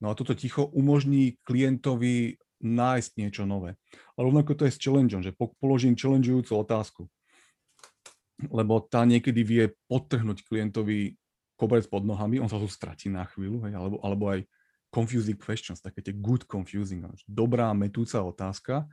No 0.00 0.12
a 0.12 0.16
toto 0.16 0.36
ticho 0.36 0.68
umožní 0.68 1.40
klientovi 1.40 2.36
nájsť 2.60 3.10
niečo 3.16 3.42
nové. 3.48 3.80
Ale 4.16 4.28
rovnako 4.28 4.56
to 4.56 4.68
je 4.68 4.76
s 4.76 4.80
challengeom, 4.80 5.24
že 5.24 5.36
položím 5.36 5.96
challengeujúcu 5.96 6.52
otázku. 6.56 7.02
Lebo 8.52 8.84
tá 8.84 9.08
niekedy 9.08 9.40
vie 9.40 9.64
podtrhnúť 9.88 10.44
klientovi 10.44 11.16
koberec 11.56 11.88
pod 11.88 12.04
nohami, 12.04 12.38
on 12.38 12.48
sa 12.52 12.60
tu 12.60 12.68
stratí 12.68 13.08
na 13.08 13.24
chvíľu, 13.24 13.64
hej, 13.66 13.74
alebo, 13.74 13.96
alebo 14.04 14.24
aj 14.30 14.44
confusing 14.92 15.36
questions, 15.36 15.82
také 15.82 16.00
tie 16.04 16.14
good 16.14 16.44
confusing, 16.46 17.04
dobrá 17.26 17.72
metúca 17.72 18.22
otázka, 18.22 18.86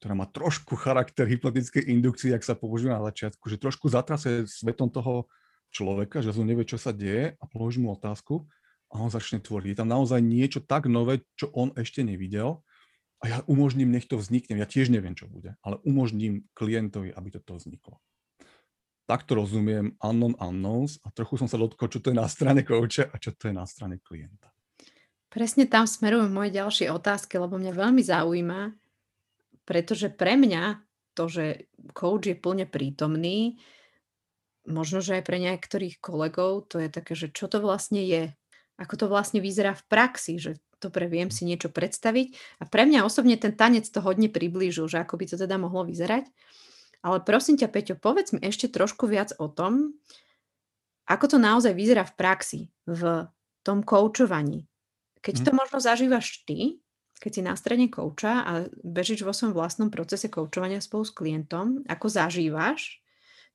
ktorá 0.00 0.12
má 0.12 0.28
trošku 0.28 0.76
charakter 0.76 1.24
hypnotickej 1.24 1.88
indukcie, 1.88 2.36
ak 2.36 2.44
sa 2.44 2.52
používa 2.52 3.00
na 3.00 3.08
začiatku, 3.08 3.48
že 3.48 3.56
trošku 3.56 3.88
zatrase 3.88 4.44
svetom 4.44 4.92
toho 4.92 5.28
človeka, 5.72 6.20
že 6.20 6.36
on 6.36 6.44
nevie, 6.44 6.68
čo 6.68 6.76
sa 6.76 6.92
deje 6.92 7.36
a 7.36 7.44
položí 7.48 7.80
mu 7.80 7.92
otázku 7.96 8.44
a 8.92 9.00
on 9.00 9.08
začne 9.08 9.40
tvoriť. 9.40 9.72
Je 9.72 9.78
tam 9.80 9.90
naozaj 9.90 10.20
niečo 10.20 10.60
tak 10.60 10.86
nové, 10.86 11.24
čo 11.40 11.48
on 11.56 11.72
ešte 11.74 12.04
nevidel 12.04 12.60
a 13.20 13.24
ja 13.24 13.38
umožním, 13.48 13.88
nech 13.88 14.04
to 14.04 14.20
vznikne. 14.20 14.60
Ja 14.60 14.68
tiež 14.68 14.92
neviem, 14.92 15.16
čo 15.16 15.26
bude, 15.26 15.56
ale 15.64 15.80
umožním 15.82 16.44
klientovi, 16.52 17.16
aby 17.16 17.28
toto 17.32 17.56
vzniklo. 17.56 17.96
Takto 19.06 19.38
rozumiem 19.38 19.94
unknown 20.02 20.34
unknowns 20.42 20.98
a 21.06 21.14
trochu 21.14 21.38
som 21.38 21.46
sa 21.46 21.54
dotkol, 21.54 21.86
čo 21.86 22.02
to 22.02 22.10
je 22.10 22.18
na 22.18 22.26
strane 22.26 22.66
kouča 22.66 23.06
a 23.06 23.16
čo 23.22 23.30
to 23.38 23.48
je 23.50 23.54
na 23.54 23.62
strane 23.62 24.02
klienta. 24.02 24.50
Presne 25.30 25.70
tam 25.70 25.86
smerujem 25.86 26.32
moje 26.32 26.50
ďalšie 26.54 26.90
otázky, 26.90 27.38
lebo 27.38 27.54
mňa 27.54 27.72
veľmi 27.74 28.02
zaujíma, 28.02 28.60
pretože 29.62 30.10
pre 30.10 30.34
mňa 30.34 30.82
to, 31.14 31.30
že 31.30 31.44
coach 31.94 32.26
je 32.26 32.36
plne 32.36 32.66
prítomný, 32.66 33.62
možno, 34.66 34.98
že 34.98 35.22
aj 35.22 35.24
pre 35.24 35.38
niektorých 35.38 36.02
kolegov 36.02 36.66
to 36.66 36.82
je 36.82 36.88
také, 36.90 37.14
že 37.14 37.30
čo 37.30 37.46
to 37.46 37.62
vlastne 37.62 38.02
je, 38.02 38.34
ako 38.76 38.94
to 38.98 39.06
vlastne 39.06 39.38
vyzerá 39.38 39.72
v 39.72 39.86
praxi, 39.86 40.36
že 40.36 40.58
dobre, 40.82 41.08
viem 41.08 41.32
si 41.32 41.48
niečo 41.48 41.72
predstaviť. 41.72 42.60
A 42.60 42.68
pre 42.68 42.84
mňa 42.84 43.06
osobne 43.06 43.40
ten 43.40 43.56
tanec 43.56 43.88
to 43.88 44.04
hodne 44.04 44.28
priblížil, 44.28 44.90
že 44.90 45.00
ako 45.00 45.16
by 45.16 45.24
to 45.24 45.36
teda 45.40 45.56
mohlo 45.56 45.86
vyzerať. 45.88 46.28
Ale 47.06 47.22
prosím 47.22 47.54
ťa, 47.54 47.70
Peťo, 47.70 47.94
povedz 47.94 48.34
mi 48.34 48.42
ešte 48.42 48.66
trošku 48.66 49.06
viac 49.06 49.30
o 49.38 49.46
tom, 49.46 49.94
ako 51.06 51.24
to 51.30 51.38
naozaj 51.38 51.70
vyzerá 51.70 52.02
v 52.02 52.16
praxi, 52.18 52.60
v 52.82 53.30
tom 53.62 53.86
koučovaní. 53.86 54.66
Keď 55.22 55.34
mm. 55.38 55.44
to 55.46 55.50
možno 55.54 55.78
zažívaš 55.78 56.42
ty, 56.42 56.82
keď 57.22 57.30
si 57.30 57.42
na 57.46 57.54
strane 57.54 57.86
kouča 57.86 58.42
a 58.42 58.52
bežíš 58.82 59.22
vo 59.22 59.30
svojom 59.30 59.54
vlastnom 59.54 59.88
procese 59.88 60.26
koučovania 60.26 60.82
spolu 60.82 61.06
s 61.06 61.14
klientom, 61.14 61.86
ako 61.86 62.06
zažívaš 62.10 62.98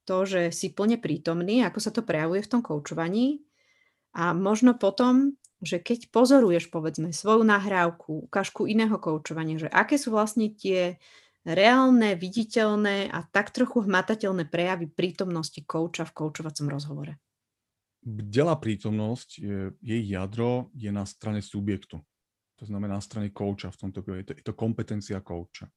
to, 0.08 0.26
že 0.26 0.56
si 0.56 0.74
plne 0.74 0.98
prítomný, 0.98 1.62
ako 1.62 1.80
sa 1.84 1.92
to 1.94 2.02
prejavuje 2.02 2.42
v 2.42 2.52
tom 2.52 2.62
koučovaní 2.66 3.44
a 4.18 4.34
možno 4.34 4.74
potom, 4.80 5.38
že 5.62 5.78
keď 5.78 6.10
pozoruješ, 6.10 6.74
povedzme, 6.74 7.14
svoju 7.14 7.46
nahrávku, 7.46 8.32
ukážku 8.32 8.66
iného 8.66 8.98
koučovania, 8.98 9.62
že 9.62 9.70
aké 9.70 10.02
sú 10.02 10.10
vlastne 10.10 10.50
tie 10.50 10.98
reálne, 11.46 12.14
viditeľné 12.14 13.10
a 13.10 13.26
tak 13.26 13.50
trochu 13.50 13.86
hmatateľné 13.86 14.48
prejavy 14.50 14.90
prítomnosti 14.90 15.58
kouča 15.66 16.06
v 16.06 16.16
koučovacom 16.16 16.68
rozhovore. 16.70 17.14
Bdelá 18.02 18.58
prítomnosť, 18.58 19.30
je, 19.38 19.58
jej 19.78 20.02
jadro 20.10 20.74
je 20.74 20.90
na 20.90 21.06
strane 21.06 21.42
subjektu. 21.42 22.02
To 22.62 22.64
znamená 22.66 22.98
na 22.98 23.04
strane 23.06 23.30
kouča 23.34 23.74
v 23.74 23.78
tomto 23.78 24.06
je 24.06 24.26
to, 24.26 24.34
je 24.38 24.46
to 24.46 24.54
kompetencia 24.54 25.22
kouča. 25.22 25.70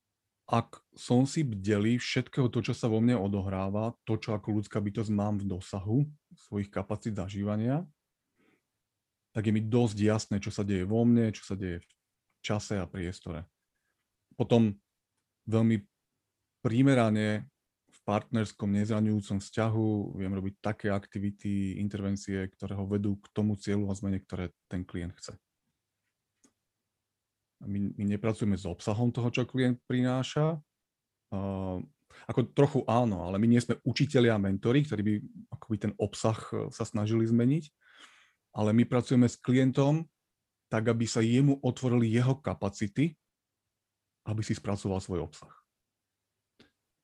Ak 0.44 0.85
som 0.92 1.25
si 1.25 1.40
bdelý 1.40 1.97
všetkého 1.97 2.52
to, 2.52 2.61
čo 2.61 2.76
sa 2.76 2.92
vo 2.92 3.00
mne 3.00 3.16
odohráva, 3.16 3.97
to, 4.04 4.21
čo 4.21 4.37
ako 4.37 4.61
ľudská 4.61 4.76
bytosť 4.76 5.09
mám 5.09 5.40
v 5.40 5.49
dosahu 5.49 6.04
svojich 6.37 6.68
kapacít 6.68 7.16
zažívania, 7.16 7.80
tak 9.33 9.49
je 9.49 9.52
mi 9.56 9.64
dosť 9.64 9.97
jasné, 9.97 10.37
čo 10.44 10.52
sa 10.52 10.61
deje 10.61 10.85
vo 10.85 11.09
mne, 11.09 11.33
čo 11.33 11.49
sa 11.49 11.56
deje 11.56 11.80
v 11.80 11.88
čase 12.44 12.76
a 12.76 12.85
priestore. 12.85 13.49
Potom 14.37 14.76
veľmi 15.48 15.76
primerane 16.64 17.44
v 17.94 17.98
partnerskom 18.04 18.72
nezraňujúcom 18.72 19.38
vzťahu 19.40 20.18
viem 20.18 20.32
robiť 20.32 20.54
také 20.60 20.88
aktivity, 20.90 21.80
intervencie, 21.80 22.48
ktoré 22.52 22.76
ho 22.76 22.84
vedú 22.88 23.20
k 23.20 23.26
tomu 23.32 23.56
cieľu 23.56 23.92
a 23.92 23.96
zmene, 23.96 24.20
ktoré 24.20 24.52
ten 24.68 24.84
klient 24.84 25.14
chce. 25.16 25.36
My, 27.64 27.80
my 27.96 28.04
nepracujeme 28.16 28.60
s 28.60 28.68
obsahom 28.68 29.08
toho, 29.08 29.32
čo 29.32 29.48
klient 29.48 29.80
prináša. 29.88 30.60
Uh, 31.32 31.80
ako 32.30 32.40
trochu 32.54 32.80
áno, 32.86 33.26
ale 33.26 33.36
my 33.42 33.46
nie 33.50 33.60
sme 33.60 33.80
učiteľia 33.82 34.38
a 34.38 34.42
mentori, 34.42 34.86
ktorí 34.86 35.02
by 35.02 35.14
akoby 35.58 35.76
ten 35.76 35.92
obsah 35.98 36.38
e, 36.54 36.70
sa 36.70 36.86
snažili 36.86 37.26
zmeniť, 37.26 37.64
ale 38.54 38.70
my 38.70 38.86
pracujeme 38.86 39.26
s 39.26 39.34
klientom 39.34 40.06
tak, 40.70 40.88
aby 40.88 41.04
sa 41.04 41.20
jemu 41.20 41.58
otvorili 41.60 42.08
jeho 42.10 42.38
kapacity, 42.38 43.18
aby 44.25 44.40
si 44.40 44.57
spracoval 44.57 45.00
svoj 45.00 45.28
obsah. 45.28 45.52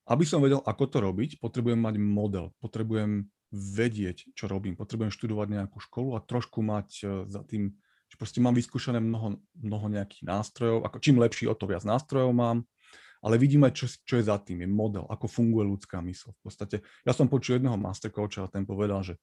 Aby 0.09 0.25
som 0.25 0.41
vedel, 0.41 0.59
ako 0.65 0.83
to 0.89 0.97
robiť, 0.99 1.29
potrebujem 1.37 1.77
mať 1.77 1.95
model, 2.01 2.51
potrebujem 2.57 3.29
vedieť, 3.51 4.33
čo 4.33 4.47
robím, 4.47 4.79
potrebujem 4.79 5.13
študovať 5.13 5.47
nejakú 5.59 5.77
školu 5.77 6.15
a 6.17 6.23
trošku 6.23 6.63
mať 6.63 6.89
e, 7.03 7.05
za 7.27 7.43
tým, 7.43 7.75
že 8.07 8.15
proste 8.15 8.39
mám 8.39 8.55
vyskúšané 8.55 9.03
mnoho, 9.03 9.39
mnoho 9.59 9.87
nejakých 9.91 10.23
nástrojov, 10.23 10.87
ako 10.87 10.97
čím 11.03 11.19
lepší, 11.19 11.51
o 11.51 11.55
to 11.55 11.67
viac 11.67 11.83
nástrojov 11.83 12.31
mám, 12.31 12.63
ale 13.21 13.37
vidíme, 13.37 13.69
čo, 13.69 13.85
čo 13.85 14.17
je 14.17 14.25
za 14.25 14.41
tým, 14.41 14.65
je 14.65 14.69
model, 14.71 15.05
ako 15.05 15.29
funguje 15.29 15.67
ľudská 15.67 16.01
mysl. 16.01 16.33
V 16.41 16.41
podstate, 16.41 16.75
ja 17.05 17.13
som 17.13 17.29
počul 17.29 17.61
jedného 17.61 17.77
master 17.77 18.09
a 18.09 18.49
ten 18.49 18.65
povedal, 18.65 19.05
že 19.05 19.19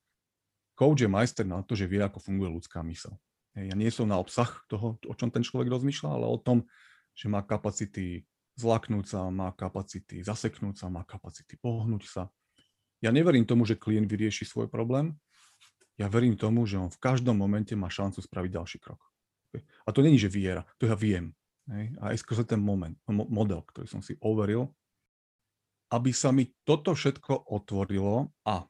coach 0.79 1.03
je 1.03 1.11
majster 1.11 1.43
na 1.43 1.67
to, 1.67 1.75
že 1.75 1.91
vie, 1.91 1.99
ako 1.99 2.23
funguje 2.23 2.55
ľudská 2.55 2.85
mysl. 2.87 3.19
Ja 3.59 3.75
nie 3.75 3.91
som 3.91 4.07
na 4.07 4.23
obsah 4.23 4.47
toho, 4.71 5.03
o 5.03 5.15
čom 5.19 5.35
ten 5.35 5.43
človek 5.43 5.67
rozmýšľa, 5.67 6.09
ale 6.15 6.27
o 6.31 6.39
tom, 6.39 6.63
že 7.19 7.27
má 7.27 7.43
kapacity 7.43 8.23
zlaknúť 8.55 9.07
sa, 9.11 9.27
má 9.35 9.51
kapacity 9.51 10.23
zaseknúť 10.23 10.79
sa, 10.79 10.87
má 10.87 11.03
kapacity 11.03 11.59
pohnúť 11.59 12.05
sa. 12.07 12.23
Ja 13.03 13.11
neverím 13.11 13.43
tomu, 13.43 13.67
že 13.67 13.79
klient 13.79 14.07
vyrieši 14.07 14.47
svoj 14.47 14.71
problém. 14.71 15.19
Ja 15.99 16.07
verím 16.07 16.39
tomu, 16.39 16.63
že 16.63 16.79
on 16.79 16.95
v 16.95 17.03
každom 17.03 17.35
momente 17.35 17.75
má 17.75 17.91
šancu 17.91 18.23
spraviť 18.23 18.51
ďalší 18.55 18.79
krok. 18.79 19.03
A 19.83 19.91
to 19.91 19.99
není, 19.99 20.15
že 20.15 20.31
viera, 20.31 20.63
to 20.79 20.87
ja 20.87 20.95
viem. 20.95 21.35
A 21.99 22.15
aj 22.15 22.23
skrze 22.23 22.47
ten 22.47 22.63
moment, 22.63 22.95
model, 23.11 23.67
ktorý 23.67 23.91
som 23.91 23.99
si 23.99 24.15
overil, 24.23 24.71
aby 25.91 26.15
sa 26.15 26.31
mi 26.31 26.47
toto 26.63 26.95
všetko 26.95 27.51
otvorilo 27.51 28.31
a 28.47 28.63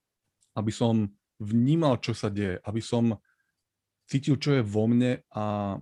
aby 0.56 0.72
som 0.72 1.04
vnímal, 1.38 2.00
čo 2.00 2.16
sa 2.16 2.32
deje, 2.32 2.58
aby 2.64 2.80
som 2.80 3.18
cítil, 4.08 4.40
čo 4.40 4.58
je 4.58 4.62
vo 4.64 4.88
mne 4.88 5.20
a 5.34 5.76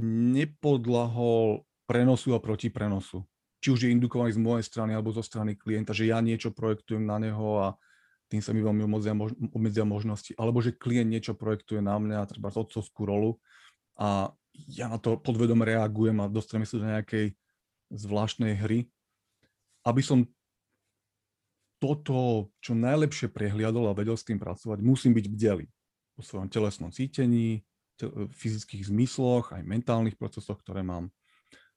nepodlahol 0.00 1.67
prenosu 1.88 2.36
a 2.36 2.38
proti 2.44 2.68
prenosu. 2.68 3.24
Či 3.64 3.68
už 3.72 3.80
je 3.88 3.92
indukovaný 3.96 4.36
z 4.36 4.44
mojej 4.44 4.64
strany 4.68 4.92
alebo 4.92 5.10
zo 5.10 5.24
strany 5.24 5.56
klienta, 5.56 5.96
že 5.96 6.06
ja 6.06 6.20
niečo 6.20 6.52
projektujem 6.52 7.02
na 7.02 7.16
neho 7.16 7.58
a 7.58 7.66
tým 8.28 8.44
sa 8.44 8.52
mi 8.52 8.60
veľmi 8.60 8.84
obmedzia, 9.56 9.88
možnosti. 9.88 10.36
Alebo 10.36 10.60
že 10.60 10.76
klient 10.76 11.08
niečo 11.08 11.32
projektuje 11.32 11.80
na 11.80 11.96
mňa, 11.96 12.28
treba 12.28 12.52
otcovskú 12.52 13.08
rolu 13.08 13.40
a 13.96 14.30
ja 14.68 14.86
na 14.92 15.00
to 15.00 15.16
podvedom 15.16 15.64
reagujem 15.64 16.20
a 16.20 16.30
dostaneme 16.30 16.68
sa 16.68 16.76
do 16.76 16.86
nejakej 16.86 17.32
zvláštnej 17.88 18.52
hry. 18.60 18.84
Aby 19.82 20.04
som 20.04 20.28
toto 21.78 22.50
čo 22.58 22.74
najlepšie 22.74 23.30
prehliadol 23.30 23.88
a 23.88 23.96
vedel 23.96 24.18
s 24.18 24.26
tým 24.26 24.36
pracovať, 24.36 24.82
musím 24.82 25.14
byť 25.14 25.26
bdelý 25.30 25.66
o 26.18 26.22
svojom 26.22 26.50
telesnom 26.50 26.90
cítení, 26.90 27.62
te- 27.94 28.10
fyzických 28.34 28.90
zmysloch, 28.90 29.54
aj 29.54 29.62
mentálnych 29.62 30.18
procesoch, 30.18 30.58
ktoré 30.58 30.82
mám, 30.82 31.08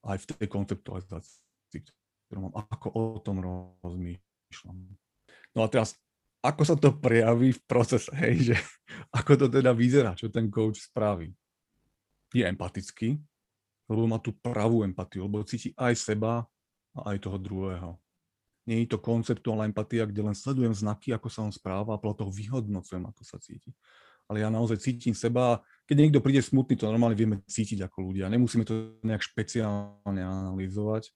aj 0.06 0.18
v 0.22 0.26
tej 0.38 0.48
konceptualizácii, 0.50 1.82
ktorú 2.28 2.50
mám, 2.50 2.54
ako 2.58 2.88
o 2.94 3.04
tom 3.22 3.38
rozmýšľam. 3.84 4.78
No 5.54 5.60
a 5.62 5.68
teraz, 5.70 5.94
ako 6.42 6.62
sa 6.66 6.76
to 6.80 6.96
prejaví 6.96 7.54
v 7.54 7.62
procese, 7.70 8.10
hej, 8.18 8.54
že 8.54 8.56
ako 9.20 9.46
to 9.46 9.48
teda 9.52 9.72
vyzerá, 9.76 10.18
čo 10.18 10.32
ten 10.32 10.50
coach 10.50 10.82
spraví. 10.82 11.30
Je 12.32 12.48
empatický, 12.48 13.20
lebo 13.92 14.08
má 14.08 14.18
tú 14.24 14.32
pravú 14.32 14.88
empatiu, 14.88 15.28
lebo 15.28 15.44
cíti 15.44 15.76
aj 15.76 15.94
seba 16.00 16.48
a 16.96 17.00
aj 17.12 17.28
toho 17.28 17.36
druhého. 17.36 18.00
Nie 18.64 18.86
je 18.86 18.94
to 18.96 19.04
konceptuálna 19.04 19.68
empatia, 19.68 20.08
kde 20.08 20.32
len 20.32 20.38
sledujem 20.38 20.72
znaky, 20.72 21.12
ako 21.12 21.28
sa 21.28 21.44
on 21.44 21.52
správa 21.52 21.98
a 21.98 22.02
podľa 22.02 22.24
toho 22.24 22.32
vyhodnocujem, 22.32 23.04
ako 23.04 23.22
sa 23.26 23.36
cíti. 23.42 23.74
Ale 24.32 24.40
ja 24.40 24.48
naozaj 24.48 24.80
cítim 24.80 25.12
seba, 25.12 25.60
keď 25.84 26.08
niekto 26.08 26.24
príde 26.24 26.40
smutný, 26.40 26.80
to 26.80 26.88
normálne 26.88 27.20
vieme 27.20 27.44
cítiť 27.44 27.84
ako 27.84 28.08
ľudia. 28.08 28.32
Nemusíme 28.32 28.64
to 28.64 28.96
nejak 29.04 29.20
špeciálne 29.20 30.22
analyzovať. 30.24 31.12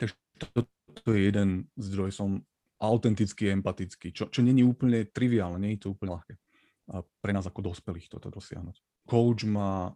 Takže 0.00 0.14
to, 0.40 0.64
to 1.04 1.08
je 1.12 1.28
jeden 1.28 1.68
zdroj, 1.76 2.08
som 2.08 2.40
autentický, 2.80 3.52
empatický, 3.52 4.16
čo, 4.16 4.32
čo 4.32 4.40
není 4.40 4.64
úplne 4.64 5.04
triviálne, 5.04 5.60
nie 5.60 5.76
je 5.76 5.88
to 5.88 5.92
úplne 5.92 6.16
ľahké 6.16 6.40
a 6.86 7.02
pre 7.02 7.34
nás 7.34 7.46
ako 7.46 7.74
dospelých 7.74 8.06
toto 8.06 8.30
dosiahnuť. 8.30 8.78
Coach 9.10 9.42
má 9.46 9.94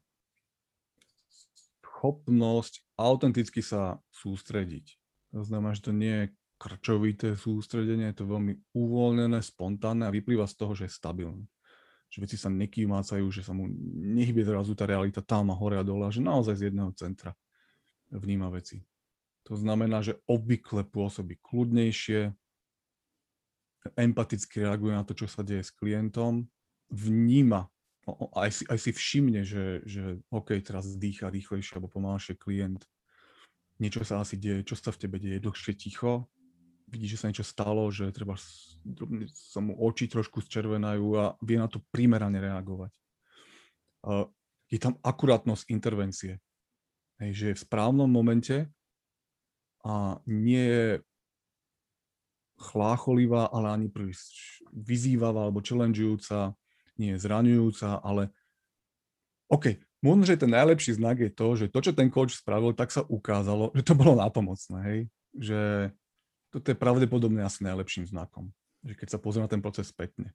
schopnosť 1.87 2.83
autenticky 2.99 3.63
sa 3.63 4.03
sústrediť. 4.11 4.99
To 5.37 5.47
znamená, 5.47 5.77
že 5.79 5.87
to 5.91 5.93
nie 5.95 6.15
je 6.27 6.27
krčovité 6.61 7.39
sústredenie, 7.39 8.11
je 8.11 8.25
to 8.25 8.27
veľmi 8.29 8.59
uvoľnené, 8.75 9.39
spontánne 9.41 10.11
a 10.11 10.15
vyplýva 10.15 10.45
z 10.51 10.55
toho, 10.59 10.73
že 10.75 10.91
je 10.91 10.97
stabilný. 10.99 11.45
Že 12.11 12.27
veci 12.27 12.37
sa 12.37 12.51
nekýmácajú, 12.51 13.23
že 13.31 13.47
sa 13.47 13.55
mu 13.55 13.71
nehybie 13.95 14.43
zrazu 14.43 14.75
tá 14.75 14.85
realita 14.85 15.23
tam 15.23 15.55
a 15.55 15.57
hore 15.57 15.79
a 15.79 15.87
dole, 15.87 16.11
a 16.11 16.15
že 16.15 16.19
naozaj 16.19 16.59
z 16.59 16.63
jedného 16.71 16.91
centra 16.99 17.33
vníma 18.11 18.51
veci. 18.51 18.83
To 19.47 19.55
znamená, 19.55 20.03
že 20.03 20.19
obvykle 20.27 20.85
pôsobí 20.91 21.39
kľudnejšie, 21.39 22.35
empaticky 23.97 24.61
reaguje 24.61 24.93
na 24.93 25.07
to, 25.07 25.17
čo 25.17 25.31
sa 25.31 25.41
deje 25.41 25.65
s 25.65 25.73
klientom, 25.73 26.45
vníma, 26.93 27.71
aj 28.37 28.51
si, 28.51 28.63
aj 28.67 28.79
si 28.83 28.91
všimne, 28.91 29.41
že, 29.47 29.87
že 29.87 30.19
OK, 30.29 30.59
teraz 30.61 30.91
dýcha 30.99 31.31
rýchlejšie 31.31 31.79
alebo 31.79 31.89
pomalšie 31.89 32.37
klient, 32.37 32.85
niečo 33.81 34.05
sa 34.05 34.21
asi 34.21 34.37
deje, 34.37 34.67
čo 34.67 34.77
sa 34.77 34.93
v 34.93 35.01
tebe 35.01 35.17
deje, 35.17 35.41
dlhšie 35.41 35.73
ticho, 35.79 36.29
vidí, 36.91 37.07
že 37.07 37.23
sa 37.23 37.31
niečo 37.31 37.47
stalo, 37.47 37.87
že 37.95 38.11
treba 38.11 38.35
sa 39.31 39.61
mu 39.63 39.79
oči 39.79 40.11
trošku 40.11 40.43
zčervenajú 40.43 41.07
a 41.15 41.39
vie 41.39 41.57
na 41.57 41.71
to 41.71 41.79
primerane 41.95 42.43
reagovať. 42.43 42.91
Je 44.71 44.79
tam 44.83 44.99
akurátnosť 45.01 45.71
intervencie. 45.71 46.43
Hej, 47.23 47.31
že 47.37 47.45
je 47.53 47.57
v 47.57 47.65
správnom 47.69 48.11
momente 48.11 48.67
a 49.87 50.19
nie 50.27 50.61
je 50.61 50.87
chlácholivá, 52.61 53.49
ale 53.49 53.73
ani 53.73 53.89
príliš 53.89 54.21
vyzývavá 54.73 55.49
alebo 55.49 55.65
challengeujúca, 55.65 56.53
nie 57.01 57.17
je 57.17 57.23
zraňujúca, 57.25 58.05
ale 58.05 58.29
OK, 59.49 59.81
možno, 60.05 60.29
že 60.29 60.41
ten 60.41 60.53
najlepší 60.53 60.97
znak 61.01 61.21
je 61.21 61.31
to, 61.33 61.47
že 61.57 61.67
to, 61.73 61.81
čo 61.81 61.93
ten 61.97 62.13
coach 62.13 62.37
spravil, 62.37 62.77
tak 62.77 62.93
sa 62.93 63.05
ukázalo, 63.05 63.73
že 63.73 63.83
to 63.85 63.97
bolo 63.97 64.17
nápomocné, 64.17 64.79
hej? 64.85 65.01
Že 65.37 65.61
toto 66.51 66.67
je 66.71 66.77
pravdepodobne 66.77 67.43
asi 67.47 67.63
najlepším 67.63 68.11
znakom. 68.11 68.51
Že 68.83 68.95
keď 68.99 69.09
sa 69.11 69.19
pozrie 69.23 69.43
na 69.45 69.51
ten 69.51 69.63
proces 69.63 69.91
spätne. 69.91 70.35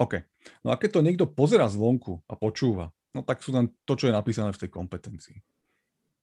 OK. 0.00 0.24
No 0.64 0.72
a 0.72 0.80
keď 0.80 1.00
to 1.00 1.04
niekto 1.04 1.26
pozera 1.28 1.68
zvonku 1.68 2.24
a 2.28 2.34
počúva, 2.36 2.92
no 3.12 3.20
tak 3.20 3.44
sú 3.44 3.52
tam 3.52 3.68
to, 3.84 3.92
čo 3.96 4.08
je 4.08 4.16
napísané 4.16 4.52
v 4.56 4.60
tej 4.64 4.70
kompetencii. 4.72 5.38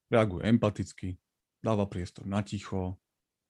Reaguje 0.10 0.41
empaticky, 0.49 1.17
dáva 1.62 1.86
priestor 1.86 2.25
na 2.25 2.41
ticho, 2.41 2.97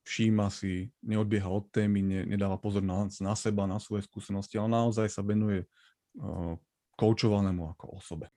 všíma 0.04 0.52
si, 0.52 0.92
neodbieha 1.06 1.48
od 1.48 1.72
témy, 1.72 2.04
ne, 2.04 2.20
nedáva 2.28 2.60
pozor 2.60 2.84
na, 2.84 3.08
na 3.08 3.34
seba, 3.38 3.70
na 3.70 3.80
svoje 3.80 4.04
skúsenosti, 4.10 4.60
ale 4.60 4.76
naozaj 4.76 5.08
sa 5.08 5.24
venuje 5.24 5.64
uh, 5.64 6.58
koučovanému 7.00 7.78
ako 7.78 8.02
osobe. 8.02 8.28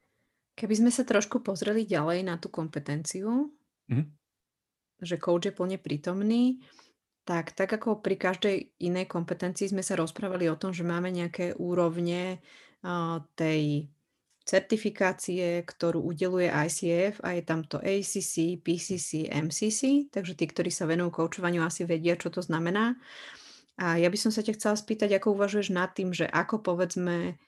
Keby 0.55 0.85
sme 0.85 0.91
sa 0.93 1.03
trošku 1.03 1.41
pozreli 1.41 1.89
ďalej 1.89 2.29
na 2.29 2.37
tú 2.37 2.53
kompetenciu, 2.53 3.51
mm-hmm. 3.89 4.07
Že 5.03 5.19
coach 5.19 5.51
je 5.51 5.53
plne 5.53 5.77
prítomný, 5.83 6.63
tak, 7.23 7.55
tak 7.55 7.71
ako 7.71 8.03
pri 8.03 8.19
každej 8.19 8.57
inej 8.83 9.07
kompetencii 9.07 9.71
sme 9.71 9.83
sa 9.83 9.95
rozprávali 9.95 10.51
o 10.51 10.59
tom, 10.59 10.75
že 10.75 10.83
máme 10.87 11.11
nejaké 11.11 11.55
úrovne 11.55 12.43
tej 13.39 13.87
certifikácie, 14.43 15.63
ktorú 15.63 16.03
udeluje 16.03 16.51
ICF 16.51 17.23
a 17.23 17.39
je 17.39 17.43
tam 17.47 17.63
to 17.63 17.79
ACC, 17.79 18.59
PCC, 18.59 19.31
MCC, 19.31 20.11
takže 20.11 20.35
tí, 20.35 20.51
ktorí 20.51 20.67
sa 20.75 20.91
venujú 20.91 21.15
koučovaniu, 21.15 21.63
asi 21.63 21.87
vedia, 21.87 22.19
čo 22.19 22.27
to 22.27 22.43
znamená. 22.43 22.99
A 23.79 24.03
ja 24.03 24.11
by 24.11 24.19
som 24.19 24.35
sa 24.35 24.43
ťa 24.43 24.59
chcela 24.59 24.75
spýtať, 24.75 25.15
ako 25.15 25.39
uvažuješ 25.39 25.71
nad 25.71 25.95
tým, 25.95 26.11
že 26.11 26.27
ako 26.27 26.59
povedzme 26.59 27.39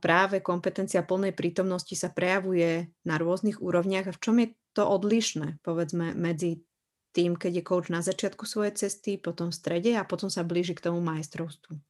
práve 0.00 0.40
kompetencia 0.40 1.04
plnej 1.04 1.36
prítomnosti 1.36 1.92
sa 1.92 2.08
prejavuje 2.08 2.88
na 3.04 3.20
rôznych 3.20 3.60
úrovniach 3.60 4.08
a 4.08 4.16
v 4.16 4.22
čom 4.24 4.36
je 4.40 4.56
to 4.76 4.84
odlišné, 4.84 5.64
povedzme, 5.64 6.12
medzi 6.12 6.60
tým, 7.16 7.32
keď 7.32 7.52
je 7.58 7.64
coach 7.64 7.88
na 7.88 8.04
začiatku 8.04 8.44
svojej 8.44 8.76
cesty, 8.76 9.16
potom 9.16 9.48
v 9.48 9.56
strede 9.56 9.96
a 9.96 10.04
potom 10.04 10.28
sa 10.28 10.44
blíži 10.44 10.76
k 10.76 10.84
tomu 10.84 11.00
majstrovstvu? 11.00 11.80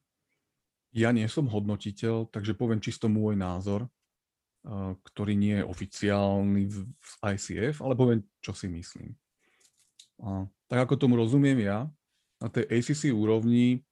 Ja 0.95 1.11
nie 1.11 1.27
som 1.27 1.51
hodnotiteľ, 1.51 2.31
takže 2.31 2.55
poviem 2.55 2.79
čisto 2.79 3.11
môj 3.11 3.35
názor, 3.35 3.83
eh, 3.83 4.95
ktorý 5.03 5.35
nie 5.35 5.59
je 5.59 5.67
oficiálny 5.67 6.63
v 6.95 7.11
ICF, 7.35 7.83
ale 7.83 7.93
poviem, 7.99 8.23
čo 8.39 8.55
si 8.55 8.71
myslím. 8.71 9.11
A 10.23 10.47
tak 10.71 10.87
ako 10.87 10.95
tomu 10.95 11.19
rozumiem 11.19 11.59
ja, 11.59 11.91
na 12.39 12.47
tej 12.47 12.63
ACC 12.71 13.11
úrovni 13.11 13.83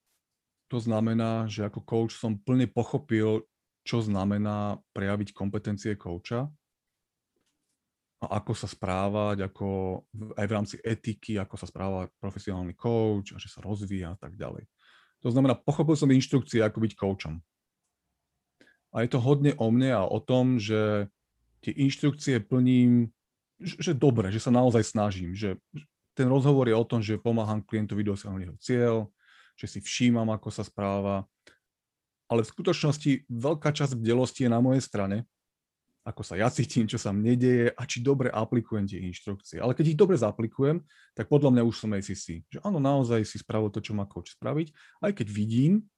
to 0.65 0.81
znamená, 0.81 1.45
že 1.45 1.67
ako 1.67 1.85
coach 1.85 2.17
som 2.17 2.41
plne 2.41 2.65
pochopil, 2.65 3.45
čo 3.85 4.01
znamená 4.01 4.81
prejaviť 4.97 5.29
kompetencie 5.37 5.93
coacha 5.93 6.49
a 8.25 8.41
ako 8.41 8.53
sa 8.57 8.65
správať, 8.65 9.45
ako 9.45 10.01
aj 10.35 10.45
v 10.45 10.55
rámci 10.55 10.75
etiky, 10.81 11.37
ako 11.37 11.55
sa 11.55 11.69
správa 11.69 12.09
profesionálny 12.17 12.73
coach 12.73 13.33
a 13.33 13.41
že 13.41 13.47
sa 13.47 13.61
rozvíja 13.61 14.13
a 14.13 14.17
tak 14.17 14.33
ďalej. 14.33 14.65
To 15.25 15.29
znamená, 15.33 15.57
pochopil 15.57 15.97
som 15.97 16.09
inštrukcie, 16.09 16.61
ako 16.61 16.81
byť 16.85 16.93
coachom. 16.97 17.41
A 18.93 19.03
je 19.03 19.09
to 19.11 19.19
hodne 19.19 19.53
o 19.57 19.67
mne 19.73 19.91
a 19.91 20.03
o 20.05 20.21
tom, 20.21 20.61
že 20.61 21.09
tie 21.65 21.73
inštrukcie 21.73 22.41
plním, 22.45 23.09
že, 23.59 23.97
dobre, 23.97 24.29
že 24.29 24.39
sa 24.39 24.53
naozaj 24.53 24.85
snažím, 24.85 25.33
že 25.33 25.57
ten 26.15 26.29
rozhovor 26.29 26.69
je 26.69 26.77
o 26.77 26.85
tom, 26.87 27.03
že 27.03 27.19
pomáham 27.19 27.59
klientovi 27.65 28.05
dosiahnuť 28.07 28.41
jeho 28.41 28.57
cieľ, 28.61 28.95
že 29.59 29.67
si 29.67 29.79
všímam, 29.83 30.29
ako 30.31 30.47
sa 30.53 30.63
správa, 30.63 31.27
ale 32.31 32.41
v 32.41 32.51
skutočnosti 32.55 33.27
veľká 33.27 33.69
časť 33.75 33.97
bdelosti 33.99 34.47
je 34.47 34.53
na 34.53 34.63
mojej 34.63 34.81
strane 34.81 35.27
ako 36.05 36.21
sa 36.21 36.37
ja 36.37 36.53
cítim, 36.53 36.85
čo 36.85 37.01
sa 37.01 37.09
mne 37.09 37.33
deje 37.33 37.73
a 37.73 37.81
či 37.89 38.05
dobre 38.05 38.29
aplikujem 38.29 38.85
tie 38.85 39.01
inštrukcie. 39.09 39.57
Ale 39.57 39.73
keď 39.73 39.85
ich 39.89 39.97
dobre 39.97 40.13
zaplikujem, 40.13 40.85
tak 41.17 41.25
podľa 41.25 41.49
mňa 41.49 41.63
už 41.65 41.75
som 41.81 41.89
ACC. 41.97 42.45
Že 42.45 42.61
áno, 42.61 42.77
naozaj 42.77 43.25
si 43.25 43.41
spravil 43.41 43.73
to, 43.73 43.81
čo 43.81 43.97
má 43.97 44.05
coach 44.05 44.37
spraviť, 44.37 44.69
aj 45.01 45.11
keď 45.17 45.27
vidím, 45.33 45.89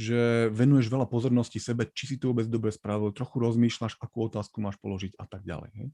že 0.00 0.48
venuješ 0.48 0.88
veľa 0.88 1.04
pozornosti 1.04 1.60
sebe, 1.60 1.84
či 1.92 2.08
si 2.08 2.16
to 2.16 2.32
vôbec 2.32 2.48
dobre 2.48 2.72
spravil, 2.72 3.12
trochu 3.12 3.36
rozmýšľaš, 3.36 4.00
akú 4.00 4.32
otázku 4.32 4.64
máš 4.64 4.80
položiť 4.80 5.20
a 5.20 5.28
tak 5.28 5.44
ďalej. 5.44 5.70
Hej? 5.76 5.88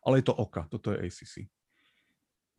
Ale 0.00 0.14
je 0.16 0.24
to 0.24 0.32
oka, 0.32 0.64
toto 0.72 0.96
je 0.96 1.04
ACC. 1.04 1.44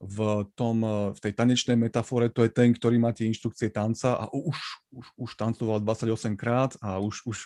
V, 0.01 0.45
tom, 0.57 0.81
v 1.13 1.19
tej 1.21 1.33
tanečnej 1.33 1.77
metafore 1.77 2.29
to 2.29 2.45
je 2.45 2.53
ten, 2.53 2.73
ktorý 2.73 3.01
má 3.01 3.13
tie 3.13 3.29
inštrukcie 3.29 3.69
tanca 3.73 4.17
a 4.17 4.29
už, 4.29 4.57
už, 4.93 5.05
už 5.17 5.29
tancoval 5.37 5.81
28 5.81 6.37
krát 6.37 6.73
a 6.81 7.01
už, 7.01 7.25
už 7.25 7.37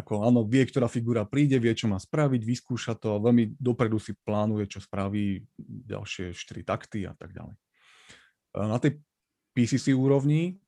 ako 0.00 0.24
áno, 0.24 0.40
vie, 0.48 0.64
ktorá 0.64 0.88
figura 0.88 1.28
príde, 1.28 1.60
vie, 1.60 1.72
čo 1.76 1.86
má 1.86 2.00
spraviť, 2.00 2.40
vyskúša 2.42 2.96
to 2.96 3.16
a 3.16 3.22
veľmi 3.22 3.60
dopredu 3.60 4.00
si 4.00 4.16
plánuje, 4.16 4.66
čo 4.66 4.80
spraví 4.80 5.44
ďalšie 5.60 6.32
4 6.32 6.64
takty 6.64 7.04
a 7.04 7.12
tak 7.14 7.36
ďalej. 7.36 7.54
Na 8.56 8.80
tej 8.80 8.98
PCC 9.52 9.92
úrovni, 9.92 10.58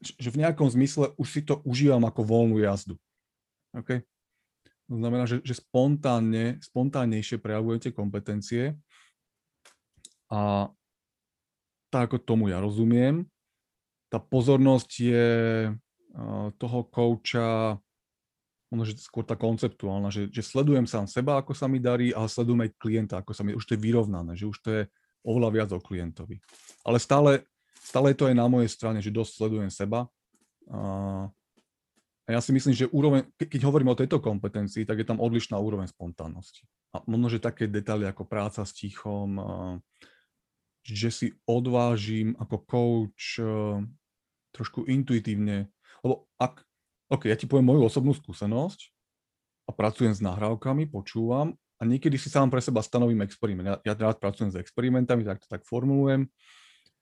že 0.00 0.32
v 0.32 0.40
nejakom 0.40 0.70
zmysle 0.70 1.12
už 1.20 1.28
si 1.28 1.40
to 1.44 1.60
užívam 1.66 2.06
ako 2.08 2.24
voľnú 2.24 2.56
jazdu. 2.62 2.96
Okay? 3.76 4.06
To 4.88 4.94
znamená, 4.98 5.28
že, 5.28 5.38
že 5.44 5.58
spontánne, 5.58 6.58
spontánnejšie 6.64 7.38
prejavujete 7.38 7.94
kompetencie 7.94 8.74
a 10.30 10.70
tak 11.90 12.10
ako 12.10 12.22
tomu 12.22 12.50
ja 12.50 12.62
rozumiem, 12.62 13.26
tá 14.10 14.18
pozornosť 14.18 14.90
je 14.98 15.28
toho 16.58 16.80
kouča 16.90 17.78
ono, 18.70 18.86
že 18.86 18.94
skôr 19.02 19.26
tá 19.26 19.34
konceptuálna, 19.34 20.14
že, 20.14 20.30
že 20.30 20.46
sledujem 20.46 20.86
sám 20.86 21.10
seba, 21.10 21.42
ako 21.42 21.58
sa 21.58 21.66
mi 21.66 21.82
darí, 21.82 22.14
ale 22.14 22.30
sledujem 22.30 22.66
aj 22.66 22.70
klienta, 22.78 23.14
ako 23.18 23.34
sa 23.34 23.42
mi, 23.42 23.50
už 23.50 23.66
to 23.66 23.74
je 23.74 23.82
vyrovnané, 23.82 24.38
že 24.38 24.46
už 24.46 24.58
to 24.62 24.68
je 24.70 24.82
oveľa 25.26 25.50
viac 25.50 25.70
o 25.74 25.82
klientovi. 25.82 26.38
Ale 26.86 27.02
stále, 27.02 27.44
stále 27.82 28.14
je 28.14 28.18
to 28.22 28.28
aj 28.30 28.36
na 28.38 28.46
mojej 28.46 28.70
strane, 28.70 29.02
že 29.02 29.10
dosť 29.10 29.32
sledujem 29.36 29.70
seba. 29.74 30.06
A, 30.70 31.26
ja 32.30 32.38
si 32.38 32.54
myslím, 32.54 32.70
že 32.70 32.86
úroveň, 32.94 33.26
keď 33.34 33.66
hovorím 33.66 33.90
o 33.90 33.98
tejto 33.98 34.22
kompetencii, 34.22 34.86
tak 34.86 35.02
je 35.02 35.06
tam 35.10 35.18
odlišná 35.18 35.58
úroveň 35.58 35.90
spontánnosti. 35.90 36.62
A 36.94 37.02
možno, 37.10 37.26
že 37.26 37.42
také 37.42 37.66
detaily 37.66 38.06
ako 38.06 38.22
práca 38.22 38.62
s 38.62 38.70
tichom, 38.70 39.34
že 40.86 41.10
si 41.10 41.26
odvážim 41.42 42.38
ako 42.38 42.56
coach 42.70 43.42
trošku 44.54 44.86
intuitívne, 44.86 45.74
lebo 46.06 46.30
ak, 46.38 46.62
OK, 47.10 47.26
ja 47.26 47.34
ti 47.34 47.50
poviem 47.50 47.66
moju 47.74 47.82
osobnú 47.90 48.14
skúsenosť 48.14 48.94
a 49.66 49.74
pracujem 49.74 50.14
s 50.14 50.22
nahrávkami, 50.22 50.86
počúvam 50.86 51.58
a 51.76 51.82
niekedy 51.82 52.14
si 52.14 52.30
sám 52.30 52.54
pre 52.54 52.62
seba 52.62 52.86
stanovím 52.86 53.26
experiment. 53.26 53.82
Ja, 53.82 53.92
ja 53.92 53.94
rád 53.98 54.22
pracujem 54.22 54.54
s 54.54 54.60
experimentami, 54.60 55.26
tak 55.26 55.42
to 55.42 55.50
tak 55.50 55.66
formulujem. 55.66 56.30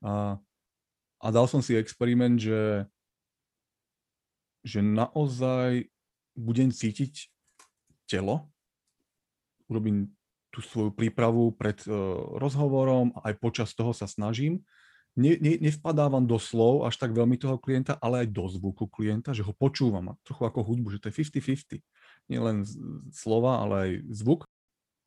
A, 0.01 0.41
a 1.21 1.27
dal 1.29 1.45
som 1.45 1.61
si 1.61 1.77
experiment, 1.77 2.41
že, 2.41 2.89
že 4.65 4.81
naozaj 4.81 5.93
budem 6.33 6.73
cítiť 6.73 7.29
telo, 8.09 8.49
urobím 9.69 10.09
tú 10.49 10.65
svoju 10.65 10.97
prípravu 10.97 11.53
pred 11.53 11.77
uh, 11.85 12.39
rozhovorom 12.41 13.13
a 13.21 13.29
aj 13.29 13.35
počas 13.45 13.77
toho 13.77 13.93
sa 13.93 14.09
snažím 14.09 14.65
ne, 15.19 15.35
ne, 15.43 15.59
nevpadávam 15.59 16.23
do 16.23 16.39
slov 16.39 16.87
až 16.87 16.95
tak 16.95 17.11
veľmi 17.11 17.35
toho 17.35 17.59
klienta, 17.59 17.99
ale 17.99 18.23
aj 18.25 18.29
do 18.31 18.47
zvuku 18.47 18.87
klienta, 18.87 19.35
že 19.35 19.43
ho 19.43 19.51
počúvam, 19.51 20.15
trochu 20.23 20.47
ako 20.47 20.63
hudbu, 20.63 20.95
že 20.95 21.03
to 21.03 21.11
je 21.11 21.19
50-50. 21.27 21.83
Nie 22.31 22.39
len 22.39 22.63
slova, 23.11 23.67
ale 23.67 23.75
aj 23.83 23.91
zvuk. 24.15 24.47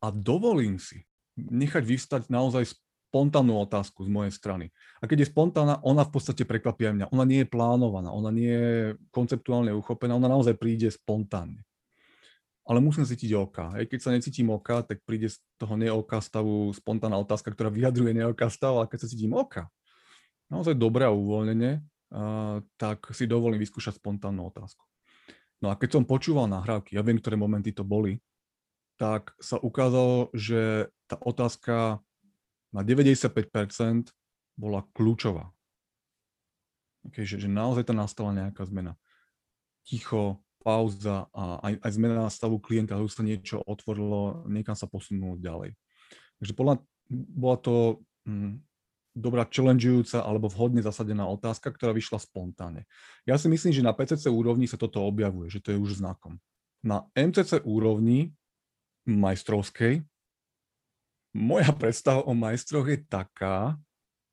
A 0.04 0.12
dovolím 0.12 0.76
si 0.76 1.08
nechať 1.38 1.80
vyvstať 1.80 2.22
naozaj 2.28 2.76
spontánnu 3.08 3.56
otázku 3.64 4.04
z 4.04 4.10
mojej 4.12 4.32
strany. 4.32 4.68
A 5.00 5.08
keď 5.08 5.24
je 5.24 5.32
spontánna, 5.32 5.80
ona 5.84 6.04
v 6.04 6.12
podstate 6.12 6.44
prekvapí 6.44 6.88
aj 6.88 6.94
mňa. 6.96 7.06
Ona 7.12 7.24
nie 7.24 7.40
je 7.44 7.48
plánovaná, 7.48 8.12
ona 8.12 8.28
nie 8.32 8.52
je 8.52 8.96
konceptuálne 9.12 9.72
uchopená, 9.72 10.16
ona 10.16 10.28
naozaj 10.28 10.56
príde 10.56 10.92
spontánne. 10.92 11.64
Ale 12.62 12.78
musím 12.78 13.04
cítiť 13.04 13.32
oka. 13.36 13.74
Aj 13.74 13.84
keď 13.84 14.00
sa 14.00 14.14
necítim 14.14 14.48
oka, 14.48 14.86
tak 14.86 15.02
príde 15.04 15.28
z 15.28 15.42
toho 15.58 15.74
neoka 15.74 16.22
stavu 16.22 16.70
spontánna 16.72 17.18
otázka, 17.20 17.52
ktorá 17.52 17.68
vyjadruje 17.68 18.16
neoka 18.16 18.48
stav, 18.48 18.80
ale 18.80 18.88
keď 18.88 18.98
sa 19.04 19.10
cítim 19.10 19.34
oka, 19.34 19.68
naozaj 20.52 20.76
dobre 20.76 21.08
a 21.08 21.16
uvoľnenie, 21.16 21.80
tak 22.76 23.08
si 23.16 23.24
dovolím 23.24 23.64
vyskúšať 23.64 23.96
spontánnu 23.96 24.52
otázku. 24.52 24.84
No 25.64 25.72
a 25.72 25.78
keď 25.78 25.96
som 25.96 26.04
počúval 26.04 26.50
nahrávky, 26.50 26.98
ja 26.98 27.02
viem, 27.06 27.16
ktoré 27.16 27.40
momenty 27.40 27.72
to 27.72 27.86
boli, 27.86 28.20
tak 29.00 29.32
sa 29.40 29.56
ukázalo, 29.56 30.28
že 30.36 30.92
tá 31.08 31.16
otázka 31.16 32.04
na 32.74 32.80
95% 32.84 34.12
bola 34.58 34.84
kľúčová. 34.92 35.48
Okay, 37.08 37.26
že, 37.26 37.40
že 37.40 37.48
naozaj 37.50 37.88
tam 37.88 37.98
nastala 37.98 38.30
nejaká 38.30 38.62
zmena. 38.68 38.94
Ticho, 39.82 40.44
pauza 40.62 41.26
a 41.34 41.58
aj, 41.66 41.74
aj 41.82 41.90
zmena 41.98 42.30
stavu 42.30 42.62
klienta, 42.62 43.02
už 43.02 43.18
sa 43.18 43.26
niečo 43.26 43.58
otvorilo, 43.66 44.46
niekam 44.46 44.78
sa 44.78 44.86
posunulo 44.86 45.34
ďalej. 45.42 45.74
Takže 46.38 46.52
bola, 46.54 46.78
bola 47.10 47.56
to 47.58 48.02
hm, 48.26 48.62
dobrá 49.12 49.44
challengeujúca 49.44 50.24
alebo 50.24 50.48
vhodne 50.48 50.80
zasadená 50.80 51.28
otázka, 51.28 51.68
ktorá 51.68 51.92
vyšla 51.92 52.20
spontánne. 52.20 52.88
Ja 53.28 53.36
si 53.36 53.46
myslím, 53.52 53.72
že 53.72 53.84
na 53.84 53.92
PCC 53.92 54.32
úrovni 54.32 54.64
sa 54.64 54.80
toto 54.80 55.04
objavuje, 55.04 55.52
že 55.52 55.60
to 55.60 55.72
je 55.72 55.78
už 55.78 56.00
znakom. 56.00 56.40
Na 56.80 57.06
MCC 57.12 57.62
úrovni 57.62 58.32
majstrovskej 59.04 60.02
moja 61.36 61.72
predstava 61.80 62.24
o 62.24 62.32
majstroch 62.36 62.88
je 62.88 62.98
taká, 63.04 63.76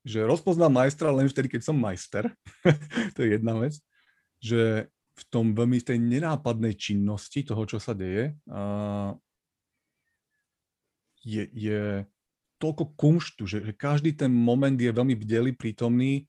že 0.03 0.23
rozpoznám 0.23 0.71
majstra 0.71 1.11
len 1.11 1.27
vtedy, 1.27 1.51
keď 1.51 1.61
som 1.71 1.75
majster. 1.75 2.31
to 3.15 3.19
je 3.23 3.35
jedna 3.35 3.59
vec. 3.59 3.75
Že 4.39 4.87
v 5.19 5.23
tom 5.27 5.51
veľmi 5.51 5.83
tej 5.83 5.99
nenápadnej 5.99 6.79
činnosti 6.79 7.43
toho, 7.43 7.67
čo 7.67 7.75
sa 7.75 7.91
deje, 7.91 8.39
je, 11.27 11.43
je 11.51 12.07
toľko 12.59 12.93
kumštu, 12.99 13.43
že, 13.47 13.57
že 13.63 13.73
každý 13.73 14.13
ten 14.13 14.29
moment 14.29 14.75
je 14.75 14.91
veľmi 14.91 15.15
bdelý, 15.15 15.55
prítomný. 15.55 16.27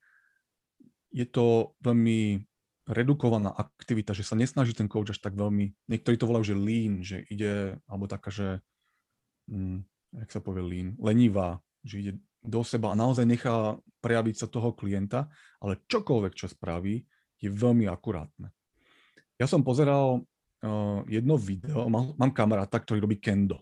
Je 1.11 1.27
to 1.27 1.75
veľmi 1.83 2.39
redukovaná 2.87 3.53
aktivita, 3.53 4.15
že 4.15 4.25
sa 4.25 4.33
nesnaží 4.33 4.73
ten 4.73 4.89
coach 4.89 5.13
až 5.13 5.19
tak 5.21 5.37
veľmi, 5.37 5.71
niektorí 5.87 6.17
to 6.17 6.27
volajú, 6.27 6.51
že 6.51 6.55
lean, 6.57 6.93
že 7.05 7.23
ide, 7.29 7.77
alebo 7.85 8.09
taká, 8.09 8.33
že, 8.33 8.59
hm, 9.47 9.85
jak 10.17 10.29
sa 10.33 10.41
povie 10.41 10.65
lean, 10.65 10.89
lenivá, 10.97 11.61
že 11.85 11.95
ide 12.01 12.13
do 12.41 12.65
seba 12.65 12.91
a 12.91 12.99
naozaj 12.99 13.23
nechá 13.23 13.77
prejaviť 14.01 14.35
sa 14.35 14.47
toho 14.49 14.73
klienta, 14.73 15.29
ale 15.61 15.77
čokoľvek, 15.85 16.33
čo 16.33 16.49
spraví, 16.49 17.05
je 17.37 17.49
veľmi 17.49 17.85
akurátne. 17.85 18.49
Ja 19.37 19.45
som 19.45 19.65
pozeral 19.65 20.21
uh, 20.21 21.01
jedno 21.05 21.37
video, 21.37 21.89
mám, 21.89 22.13
mám 22.17 22.33
kamaráta, 22.33 22.81
ktorý 22.81 23.05
robí 23.05 23.17
kendo. 23.17 23.61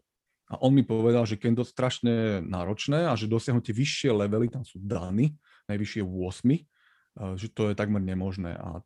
A 0.49 0.57
on 0.65 0.73
mi 0.73 0.81
povedal, 0.81 1.29
že 1.29 1.37
kendo 1.37 1.61
strašne 1.61 2.41
náročné 2.41 3.05
a 3.05 3.13
že 3.13 3.29
dosiahnutie 3.29 3.69
vyššie 3.69 4.09
levely, 4.09 4.49
tam 4.49 4.65
sú 4.65 4.81
dány, 4.81 5.37
najvyššie 5.69 6.01
8, 6.01 7.37
že 7.37 7.47
to 7.53 7.69
je 7.69 7.77
takmer 7.77 8.01
nemožné. 8.01 8.57
A 8.57 8.81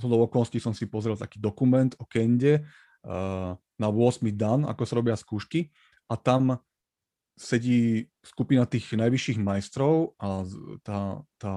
z 0.00 0.04
okolností 0.08 0.56
som 0.56 0.72
si 0.72 0.88
pozrel 0.88 1.20
taký 1.20 1.36
dokument 1.36 1.92
o 2.00 2.08
kende 2.08 2.64
na 3.76 3.88
8 3.92 4.24
dan, 4.32 4.64
ako 4.64 4.82
sa 4.88 4.94
robia 4.96 5.12
skúšky 5.12 5.68
a 6.08 6.16
tam 6.16 6.56
sedí 7.36 8.08
skupina 8.24 8.64
tých 8.64 8.96
najvyšších 8.96 9.36
majstrov 9.40 10.16
a 10.16 10.48
tá, 10.80 11.20
tá 11.36 11.54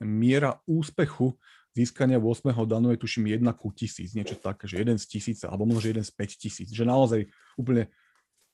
miera 0.00 0.60
úspechu 0.68 1.36
získania 1.76 2.16
8. 2.16 2.56
danu 2.64 2.88
je 2.92 3.00
tuším 3.00 3.36
1 3.36 3.44
ku 3.52 3.68
tisíc, 3.68 4.16
niečo 4.16 4.40
také, 4.40 4.64
že 4.64 4.80
1 4.80 4.96
z 4.96 5.06
tisíca, 5.12 5.52
alebo 5.52 5.68
možno 5.68 5.92
1 5.92 6.08
z 6.08 6.12
5 6.12 6.40
tisíc, 6.40 6.68
že 6.72 6.88
naozaj 6.88 7.28
úplne 7.60 7.92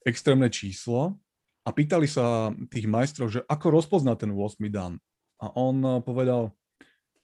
extrémne 0.06 0.48
číslo. 0.52 1.18
A 1.62 1.70
pýtali 1.70 2.10
sa 2.10 2.50
tých 2.70 2.90
majstrov, 2.90 3.30
že 3.30 3.46
ako 3.46 3.66
rozpozná 3.70 4.18
ten 4.18 4.34
8. 4.34 4.58
dan. 4.66 4.98
A 5.38 5.50
on 5.54 6.02
povedal, 6.02 6.50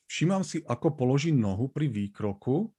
všímam 0.07 0.47
si, 0.47 0.63
ako 0.63 0.95
položí 0.95 1.35
nohu 1.35 1.67
pri 1.67 1.91
výkroku 1.91 2.71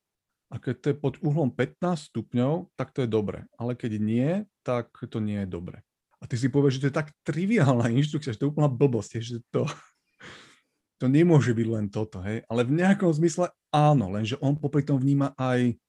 a 0.50 0.58
keď 0.58 0.76
to 0.82 0.86
je 0.92 0.96
pod 0.98 1.14
uhlom 1.22 1.54
15 1.54 2.10
stupňov, 2.10 2.74
tak 2.74 2.96
to 2.96 3.06
je 3.06 3.10
dobre. 3.12 3.46
Ale 3.60 3.78
keď 3.78 3.92
nie, 4.02 4.30
tak 4.64 4.90
to 4.98 5.22
nie 5.22 5.46
je 5.46 5.50
dobre. 5.52 5.84
A 6.20 6.28
ty 6.28 6.36
si 6.36 6.52
povieš, 6.52 6.80
že 6.80 6.82
to 6.84 6.90
je 6.92 7.00
tak 7.00 7.10
triviálna 7.24 7.92
inštrukcia, 7.96 8.36
že 8.36 8.40
to 8.40 8.46
je 8.50 8.54
úplná 8.56 8.68
blbosť, 8.68 9.20
že 9.22 9.40
to, 9.54 9.64
to 11.00 11.06
nemôže 11.08 11.54
byť 11.54 11.68
len 11.70 11.88
toto, 11.88 12.20
hej. 12.26 12.44
Ale 12.52 12.68
v 12.68 12.76
nejakom 12.76 13.12
zmysle 13.14 13.54
áno, 13.72 14.12
lenže 14.12 14.36
on 14.42 14.58
popri 14.58 14.84
tom 14.84 15.00
vníma 15.00 15.38
aj 15.40 15.80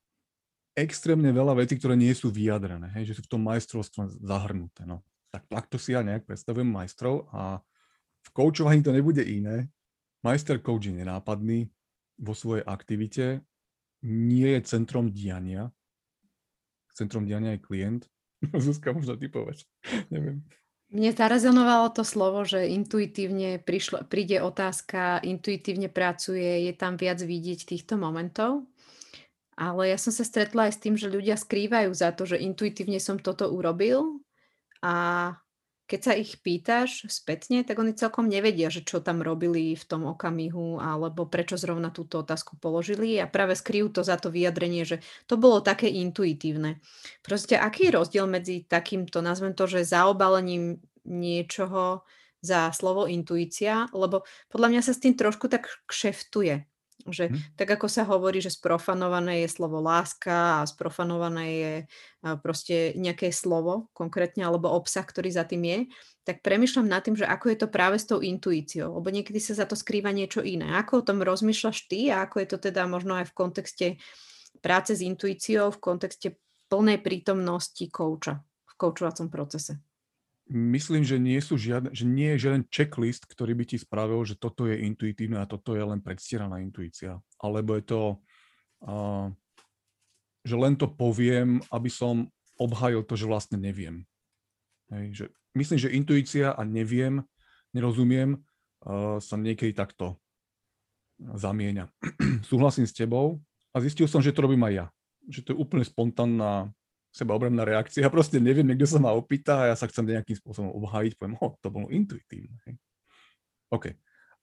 extrémne 0.75 1.31
veľa 1.35 1.59
vecí, 1.59 1.77
ktoré 1.77 1.99
nie 1.99 2.13
sú 2.15 2.31
vyjadrené, 2.31 2.91
hej, 2.97 3.13
že 3.13 3.17
sú 3.21 3.23
v 3.27 3.33
tom 3.37 3.43
majstrovstve 3.47 4.23
zahrnuté. 4.23 4.87
No. 4.87 5.03
Tak 5.31 5.47
takto 5.47 5.77
si 5.79 5.95
ja 5.95 6.03
nejak 6.03 6.27
predstavujem 6.27 6.67
majstrov 6.67 7.31
a 7.31 7.63
v 8.21 8.29
koučovaní 8.35 8.83
to 8.83 8.91
nebude 8.91 9.23
iné. 9.23 9.71
Majster 10.21 10.61
coach 10.61 10.91
je 10.91 10.95
nenápadný 10.95 11.71
vo 12.21 12.37
svojej 12.37 12.67
aktivite, 12.67 13.41
nie 14.05 14.49
je 14.57 14.61
centrom 14.65 15.13
diania. 15.13 15.73
Centrom 16.93 17.25
diania 17.25 17.57
je 17.57 17.65
klient. 17.65 18.03
Zuzka, 18.65 18.93
možno 18.93 19.17
ty 19.17 19.29
povedz. 19.29 19.69
Neviem. 20.13 20.45
Mne 20.91 21.15
zarezonovalo 21.15 21.95
to 21.95 22.03
slovo, 22.03 22.43
že 22.43 22.67
intuitívne 22.67 23.63
prišlo, 23.63 24.11
príde 24.11 24.43
otázka, 24.43 25.23
intuitívne 25.23 25.87
pracuje, 25.87 26.67
je 26.67 26.75
tam 26.75 26.99
viac 26.99 27.23
vidieť 27.23 27.63
týchto 27.63 27.95
momentov. 27.95 28.67
Ale 29.61 29.93
ja 29.93 29.99
som 30.01 30.09
sa 30.09 30.25
stretla 30.25 30.73
aj 30.73 30.73
s 30.73 30.83
tým, 30.83 30.97
že 30.97 31.13
ľudia 31.13 31.37
skrývajú 31.37 31.93
za 31.93 32.17
to, 32.17 32.25
že 32.25 32.41
intuitívne 32.41 32.97
som 32.97 33.21
toto 33.21 33.53
urobil 33.53 34.25
a 34.81 34.95
keď 35.91 36.01
sa 36.07 36.15
ich 36.15 36.39
pýtaš 36.39 37.11
spätne, 37.11 37.67
tak 37.67 37.83
oni 37.83 37.99
celkom 37.99 38.31
nevedia, 38.31 38.71
že 38.71 38.87
čo 38.87 39.03
tam 39.03 39.27
robili 39.27 39.75
v 39.75 39.85
tom 39.91 40.07
okamihu 40.07 40.79
alebo 40.79 41.27
prečo 41.27 41.59
zrovna 41.59 41.91
túto 41.91 42.23
otázku 42.23 42.63
položili 42.63 43.19
a 43.19 43.27
práve 43.27 43.59
skryjú 43.59 43.91
to 43.91 44.07
za 44.07 44.15
to 44.15 44.31
vyjadrenie, 44.31 44.87
že 44.87 45.03
to 45.27 45.35
bolo 45.35 45.59
také 45.59 45.91
intuitívne. 45.91 46.79
Proste 47.27 47.59
aký 47.59 47.91
je 47.91 47.97
rozdiel 47.99 48.31
medzi 48.31 48.63
takýmto, 48.71 49.19
nazvem 49.19 49.51
to, 49.51 49.67
že 49.67 49.83
zaobalením 49.83 50.79
niečoho 51.03 52.07
za 52.39 52.71
slovo 52.71 53.11
intuícia, 53.11 53.91
lebo 53.91 54.23
podľa 54.47 54.69
mňa 54.71 54.83
sa 54.87 54.95
s 54.95 55.03
tým 55.03 55.19
trošku 55.19 55.51
tak 55.51 55.69
kšeftuje. 55.91 56.70
Že 57.09 57.33
hm. 57.33 57.57
tak 57.57 57.69
ako 57.79 57.87
sa 57.89 58.05
hovorí, 58.05 58.45
že 58.45 58.53
sprofanované 58.53 59.45
je 59.45 59.49
slovo 59.49 59.81
láska 59.81 60.61
a 60.61 60.69
sprofanované 60.69 61.47
je 61.49 61.75
proste 62.45 62.93
nejaké 62.97 63.33
slovo 63.33 63.89
konkrétne 63.97 64.45
alebo 64.45 64.69
obsah, 64.73 65.05
ktorý 65.05 65.33
za 65.33 65.49
tým 65.49 65.65
je, 65.65 65.79
tak 66.29 66.45
premyšľam 66.45 66.87
nad 66.87 67.01
tým, 67.01 67.17
že 67.17 67.25
ako 67.25 67.47
je 67.49 67.59
to 67.65 67.69
práve 67.73 67.97
s 67.97 68.05
tou 68.05 68.21
intuíciou, 68.21 69.01
lebo 69.01 69.09
niekedy 69.09 69.41
sa 69.41 69.57
za 69.57 69.65
to 69.65 69.75
skrýva 69.75 70.13
niečo 70.13 70.45
iné. 70.45 70.77
Ako 70.77 71.01
o 71.01 71.07
tom 71.07 71.25
rozmýšľaš 71.25 71.89
ty 71.89 72.13
a 72.13 72.29
ako 72.29 72.45
je 72.45 72.49
to 72.53 72.59
teda 72.61 72.85
možno 72.85 73.17
aj 73.17 73.33
v 73.33 73.37
kontexte 73.37 73.87
práce 74.61 74.93
s 74.93 75.01
intuíciou, 75.01 75.73
v 75.73 75.81
kontexte 75.81 76.37
plnej 76.69 77.01
prítomnosti 77.01 77.83
kouča 77.89 78.45
v 78.45 78.73
koučovacom 78.77 79.33
procese? 79.33 79.81
Myslím, 80.51 81.07
že 81.07 81.17
nie, 81.17 81.39
sú 81.39 81.55
žiadne, 81.55 81.95
že 81.95 82.03
nie 82.03 82.35
je 82.35 82.51
žiaden 82.51 82.67
checklist, 82.67 83.25
ktorý 83.31 83.55
by 83.55 83.65
ti 83.71 83.79
spravil, 83.79 84.27
že 84.27 84.35
toto 84.35 84.67
je 84.67 84.83
intuitívne 84.83 85.39
a 85.39 85.47
toto 85.47 85.79
je 85.79 85.83
len 85.83 86.03
predstieraná 86.03 86.59
intuícia. 86.59 87.23
Alebo 87.39 87.79
je 87.79 87.85
to, 87.87 88.01
uh, 88.85 89.31
že 90.43 90.57
len 90.59 90.75
to 90.75 90.91
poviem, 90.91 91.63
aby 91.71 91.87
som 91.87 92.27
obhajil 92.59 93.07
to, 93.07 93.15
že 93.15 93.31
vlastne 93.31 93.57
neviem. 93.63 94.05
Hej, 94.91 95.07
že 95.15 95.25
myslím, 95.55 95.79
že 95.79 95.95
intuícia 95.95 96.51
a 96.51 96.63
neviem, 96.67 97.23
nerozumiem, 97.71 98.43
uh, 98.85 99.23
sa 99.23 99.39
niekedy 99.39 99.71
takto 99.71 100.19
zamieňa. 101.21 101.87
Súhlasím 102.51 102.91
s 102.91 102.97
tebou 102.97 103.39
a 103.71 103.79
zistil 103.79 104.11
som, 104.11 104.19
že 104.19 104.35
to 104.35 104.43
robím 104.45 104.67
aj 104.67 104.75
ja. 104.75 104.87
Že 105.31 105.41
to 105.47 105.49
je 105.55 105.61
úplne 105.63 105.85
spontánna 105.87 106.75
sebaobranná 107.11 107.67
reakcia. 107.67 108.07
Ja 108.07 108.11
proste 108.11 108.39
neviem, 108.39 108.67
niekto 108.67 108.87
sa 108.87 109.03
ma 109.03 109.11
opýta 109.11 109.67
a 109.67 109.69
ja 109.75 109.77
sa 109.77 109.91
chcem 109.91 110.07
nejakým 110.07 110.39
spôsobom 110.39 110.71
obhájiť, 110.79 111.19
poviem, 111.19 111.37
oh, 111.43 111.59
to 111.59 111.69
bolo 111.69 111.91
intuitívne. 111.91 112.55
Hej. 112.67 112.75
OK. 113.71 113.85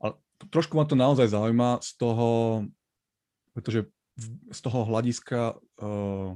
Ale 0.04 0.14
trošku 0.52 0.76
ma 0.76 0.84
to 0.84 1.00
naozaj 1.00 1.32
zaujíma 1.32 1.80
z 1.80 1.92
toho, 1.96 2.28
pretože 3.56 3.88
z 4.52 4.60
toho 4.60 4.84
hľadiska 4.84 5.56
uh, 5.56 6.36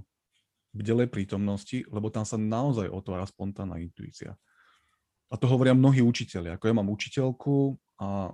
bdelej 0.71 1.11
prítomnosti, 1.11 1.83
lebo 1.91 2.07
tam 2.07 2.23
sa 2.23 2.39
naozaj 2.39 2.87
otvára 2.87 3.27
spontánna 3.27 3.83
intuícia. 3.83 4.39
A 5.31 5.35
to 5.35 5.47
hovoria 5.47 5.75
mnohí 5.75 6.03
učiteľi. 6.03 6.55
Ako 6.55 6.71
ja 6.71 6.75
mám 6.75 6.91
učiteľku 6.91 7.75
a 7.99 8.31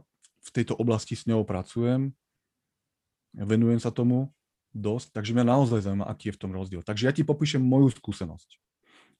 v 0.47 0.49
tejto 0.53 0.77
oblasti 0.77 1.13
s 1.13 1.25
ňou 1.29 1.45
pracujem, 1.45 2.13
venujem 3.33 3.81
sa 3.81 3.93
tomu 3.93 4.33
dosť, 4.77 5.17
takže 5.17 5.33
mňa 5.33 5.45
naozaj 5.57 5.81
zaujíma, 5.81 6.05
aký 6.05 6.29
je 6.29 6.35
v 6.37 6.41
tom 6.45 6.51
rozdiel. 6.53 6.85
Takže 6.85 7.09
ja 7.09 7.13
ti 7.13 7.25
popíšem 7.25 7.59
moju 7.59 7.89
skúsenosť, 7.97 8.61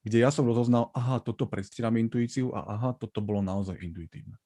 kde 0.05 0.17
ja 0.21 0.29
som 0.29 0.45
rozoznal, 0.45 0.93
aha, 0.93 1.17
toto 1.17 1.49
predstieram 1.49 1.97
intuíciu 1.97 2.53
a 2.53 2.77
aha, 2.77 2.89
toto 2.93 3.17
bolo 3.19 3.41
naozaj 3.41 3.81
intuitívne. 3.81 4.37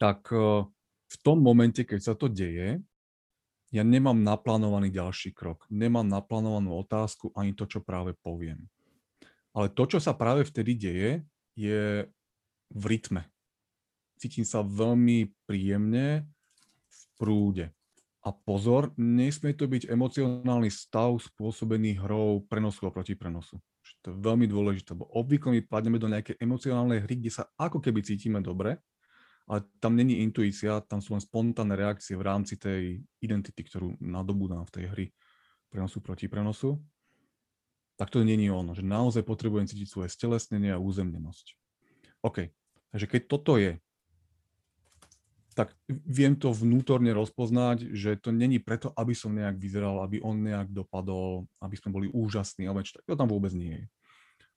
Tak 0.00 0.32
e, 0.32 0.66
v 1.06 1.16
tom 1.20 1.38
momente, 1.44 1.84
keď 1.84 2.00
sa 2.00 2.14
to 2.16 2.32
deje, 2.32 2.80
ja 3.74 3.82
nemám 3.82 4.16
naplánovaný 4.22 4.88
ďalší 4.94 5.34
krok, 5.34 5.66
nemám 5.66 6.06
naplánovanú 6.06 6.78
otázku 6.78 7.34
ani 7.34 7.52
to, 7.58 7.66
čo 7.66 7.82
práve 7.82 8.14
poviem. 8.22 8.70
Ale 9.54 9.70
to, 9.70 9.86
čo 9.86 9.98
sa 10.02 10.14
práve 10.14 10.46
vtedy 10.46 10.74
deje, 10.74 11.10
je 11.54 12.10
v 12.70 12.84
rytme. 12.86 13.26
Cítim 14.18 14.46
sa 14.46 14.62
veľmi 14.62 15.30
príjemne 15.46 16.26
v 16.86 17.00
prúde. 17.18 17.66
A 18.24 18.32
pozor, 18.32 18.96
nesmie 18.96 19.52
to 19.52 19.68
byť 19.68 19.92
emocionálny 19.92 20.72
stav 20.72 21.12
spôsobený 21.20 22.00
hrou 22.00 22.40
prenosu 22.48 22.88
a 22.88 22.94
protiprenosu. 22.94 23.60
To 24.00 24.12
je 24.12 24.16
veľmi 24.16 24.48
dôležité, 24.48 24.96
lebo 24.96 25.12
obvykle 25.12 25.52
my 25.52 25.60
padneme 25.68 26.00
do 26.00 26.08
nejakej 26.08 26.40
emocionálnej 26.40 27.04
hry, 27.04 27.20
kde 27.20 27.32
sa 27.32 27.44
ako 27.60 27.84
keby 27.84 28.00
cítime 28.00 28.40
dobre, 28.40 28.80
ale 29.44 29.68
tam 29.76 29.92
není 29.92 30.24
intuícia, 30.24 30.80
tam 30.88 31.04
sú 31.04 31.12
len 31.12 31.20
spontánne 31.20 31.76
reakcie 31.76 32.16
v 32.16 32.24
rámci 32.24 32.56
tej 32.56 33.04
identity, 33.20 33.60
ktorú 33.60 34.00
nadobúdam 34.00 34.64
v 34.64 34.72
tej 34.72 34.84
hry 34.88 35.06
prenosu 35.68 36.00
proti 36.00 36.32
prenosu. 36.32 36.80
Tak 38.00 38.08
to 38.08 38.24
není 38.24 38.48
ono, 38.48 38.72
že 38.72 38.80
naozaj 38.80 39.20
potrebujem 39.22 39.68
cítiť 39.68 39.88
svoje 39.88 40.08
stelesnenie 40.08 40.72
a 40.72 40.80
územnenosť. 40.80 41.46
OK, 42.24 42.48
takže 42.88 43.06
keď 43.06 43.22
toto 43.28 43.60
je, 43.60 43.76
tak 45.54 45.70
viem 45.88 46.34
to 46.34 46.50
vnútorne 46.50 47.14
rozpoznať, 47.14 47.94
že 47.94 48.18
to 48.18 48.34
není 48.34 48.58
preto, 48.58 48.90
aby 48.98 49.14
som 49.14 49.30
nejak 49.30 49.54
vyzeral, 49.54 50.02
aby 50.02 50.18
on 50.18 50.42
nejak 50.42 50.74
dopadol, 50.74 51.46
aby 51.62 51.78
sme 51.78 51.94
boli 51.94 52.06
úžasní, 52.10 52.66
ale 52.66 52.82
čo, 52.82 52.98
to 53.06 53.14
tam 53.14 53.30
vôbec 53.30 53.54
nie 53.54 53.78
je. 53.78 53.84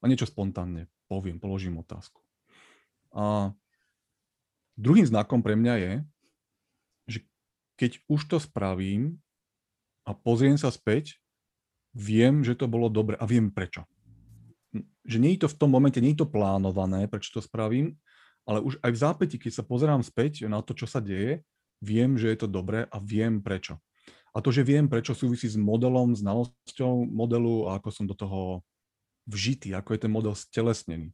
A 0.02 0.10
niečo 0.10 0.26
spontánne 0.26 0.90
poviem, 1.06 1.38
položím 1.38 1.80
otázku. 1.80 2.20
A 3.14 3.54
druhým 4.76 5.08
znakom 5.08 5.46
pre 5.46 5.54
mňa 5.56 5.74
je, 5.80 5.94
že 7.08 7.20
keď 7.78 7.92
už 8.10 8.22
to 8.28 8.38
spravím 8.42 9.22
a 10.04 10.18
pozriem 10.18 10.58
sa 10.58 10.74
späť, 10.74 11.22
viem, 11.94 12.42
že 12.42 12.58
to 12.58 12.66
bolo 12.70 12.90
dobre 12.90 13.18
a 13.18 13.26
viem 13.26 13.50
prečo. 13.50 13.86
Že 15.08 15.18
nie 15.18 15.32
je 15.38 15.48
to 15.48 15.50
v 15.50 15.58
tom 15.58 15.70
momente, 15.74 15.98
nie 16.02 16.14
je 16.14 16.22
to 16.26 16.30
plánované, 16.30 17.10
prečo 17.10 17.38
to 17.38 17.42
spravím, 17.42 17.98
ale 18.48 18.64
už 18.64 18.80
aj 18.80 18.92
v 18.96 19.02
zápäti, 19.04 19.36
keď 19.36 19.60
sa 19.60 19.64
pozerám 19.68 20.02
späť 20.02 20.48
na 20.48 20.64
to, 20.64 20.72
čo 20.72 20.88
sa 20.88 21.04
deje, 21.04 21.44
viem, 21.84 22.16
že 22.16 22.32
je 22.32 22.38
to 22.40 22.48
dobré 22.48 22.88
a 22.88 22.98
viem 23.04 23.44
prečo. 23.44 23.78
A 24.32 24.40
to, 24.40 24.56
že 24.56 24.64
viem, 24.64 24.88
prečo 24.88 25.12
súvisí 25.12 25.52
s 25.52 25.60
modelom, 25.60 26.16
znalosťou 26.16 27.10
modelu 27.10 27.68
a 27.68 27.82
ako 27.82 27.90
som 27.92 28.06
do 28.08 28.16
toho 28.16 28.64
vžitý, 29.28 29.76
ako 29.76 29.98
je 29.98 30.00
ten 30.00 30.14
model 30.14 30.34
stelesnený. 30.38 31.12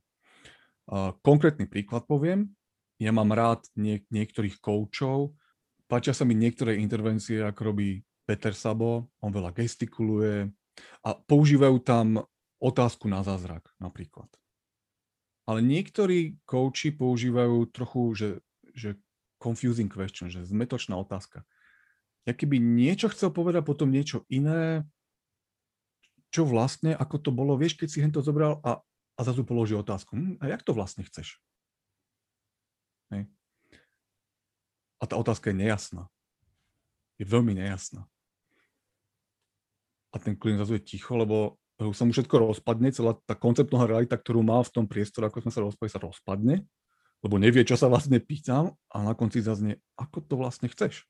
Konkrétny 1.24 1.66
príklad 1.66 2.06
poviem. 2.06 2.54
Ja 3.02 3.16
mám 3.16 3.34
rád 3.34 3.66
niek- 3.74 4.08
niektorých 4.14 4.62
koučov, 4.62 5.34
páčia 5.88 6.14
sa 6.14 6.28
mi 6.28 6.38
niektoré 6.38 6.78
intervencie, 6.78 7.42
ako 7.42 7.74
robí 7.74 8.06
Peter 8.24 8.54
Sabo, 8.54 9.10
on 9.20 9.32
veľa 9.34 9.52
gestikuluje 9.56 10.48
a 11.04 11.10
používajú 11.16 11.78
tam 11.84 12.24
otázku 12.62 13.12
na 13.12 13.26
zázrak 13.26 13.68
napríklad. 13.80 14.30
Ale 15.44 15.60
niektorí 15.60 16.40
kouči 16.48 16.96
používajú 16.96 17.68
trochu, 17.72 18.02
že, 18.16 18.30
že 18.72 18.90
confusing 19.44 19.92
question, 19.92 20.32
že 20.32 20.48
zmetočná 20.48 20.96
otázka. 20.96 21.44
Ja 22.24 22.32
keby 22.32 22.64
niečo 22.64 23.12
chcel 23.12 23.36
povedať, 23.36 23.68
potom 23.68 23.92
niečo 23.92 24.24
iné, 24.32 24.88
čo 26.32 26.48
vlastne, 26.48 26.96
ako 26.96 27.16
to 27.20 27.30
bolo, 27.36 27.60
vieš, 27.60 27.76
keď 27.76 27.88
si 27.92 28.00
hento 28.00 28.24
zobral 28.24 28.64
a, 28.64 28.80
a 29.20 29.22
zase 29.22 29.44
položí 29.44 29.76
otázku. 29.76 30.16
Hm, 30.16 30.40
a 30.40 30.48
jak 30.48 30.64
to 30.64 30.72
vlastne 30.72 31.04
chceš? 31.04 31.44
Hej. 33.12 33.28
A 34.98 35.04
tá 35.04 35.20
otázka 35.20 35.52
je 35.52 35.60
nejasná. 35.60 36.08
Je 37.20 37.28
veľmi 37.28 37.52
nejasná. 37.52 38.08
A 40.10 40.22
ten 40.22 40.40
klient 40.40 40.64
zase 40.64 40.80
je 40.80 40.88
ticho, 40.96 41.20
lebo 41.20 41.60
sa 41.80 42.04
mu 42.06 42.14
všetko 42.14 42.54
rozpadne, 42.54 42.94
celá 42.94 43.18
tá 43.26 43.34
konceptná 43.34 43.84
realita, 43.90 44.16
ktorú 44.16 44.46
má 44.46 44.62
v 44.62 44.74
tom 44.74 44.86
priestore, 44.86 45.28
ako 45.28 45.50
sme 45.50 45.52
sa 45.52 45.62
rozpadli, 45.66 45.90
sa 45.90 46.02
rozpadne, 46.02 46.56
lebo 47.26 47.36
nevie, 47.40 47.66
čo 47.66 47.80
sa 47.80 47.90
vlastne 47.90 48.22
pýtam 48.22 48.76
a 48.94 48.98
na 49.02 49.14
konci 49.18 49.42
zaznie, 49.42 49.82
ako 49.98 50.18
to 50.22 50.36
vlastne 50.38 50.68
chceš. 50.70 51.08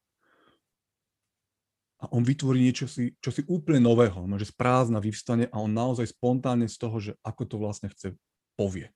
A 2.03 2.11
on 2.11 2.23
vytvorí 2.23 2.59
niečo 2.59 2.83
si, 2.83 3.15
čo 3.23 3.31
si 3.31 3.47
úplne 3.47 3.79
nového, 3.79 4.27
no, 4.27 4.35
že 4.35 4.51
z 4.51 4.53
prázdna 4.59 4.99
vyvstane 4.99 5.47
a 5.47 5.55
on 5.63 5.71
naozaj 5.71 6.11
spontánne 6.11 6.67
z 6.67 6.75
toho, 6.75 6.97
že 6.99 7.11
ako 7.23 7.43
to 7.47 7.55
vlastne 7.55 7.87
chce, 7.87 8.19
povie. 8.59 8.91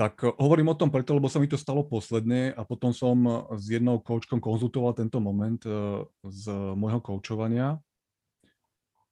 Tak 0.00 0.14
eh, 0.24 0.32
hovorím 0.36 0.72
o 0.72 0.78
tom 0.78 0.88
preto, 0.88 1.12
lebo 1.16 1.28
sa 1.28 1.40
mi 1.40 1.46
to 1.46 1.60
stalo 1.60 1.84
posledne 1.84 2.56
a 2.56 2.64
potom 2.64 2.90
som 2.90 3.16
eh, 3.24 3.32
s 3.56 3.64
jednou 3.68 4.00
koučkom 4.00 4.40
konzultoval 4.40 4.96
tento 4.96 5.20
moment 5.20 5.60
eh, 5.64 6.02
z 6.26 6.44
môjho 6.74 7.00
koučovania, 7.04 7.80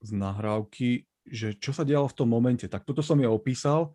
z 0.02 0.10
nahrávky, 0.14 1.07
že 1.30 1.56
čo 1.56 1.70
sa 1.76 1.86
dialo 1.86 2.08
v 2.08 2.16
tom 2.16 2.28
momente. 2.28 2.66
Tak 2.66 2.84
toto 2.88 3.00
som 3.04 3.18
ja 3.20 3.28
opísal 3.28 3.92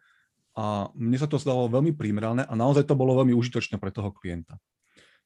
a 0.53 0.89
mne 0.93 1.17
sa 1.17 1.25
to 1.25 1.41
zdalo 1.41 1.69
veľmi 1.69 1.97
primerané 1.97 2.45
a 2.45 2.53
naozaj 2.53 2.85
to 2.85 2.97
bolo 2.97 3.17
veľmi 3.17 3.33
užitočné 3.33 3.81
pre 3.81 3.89
toho 3.89 4.13
klienta. 4.13 4.57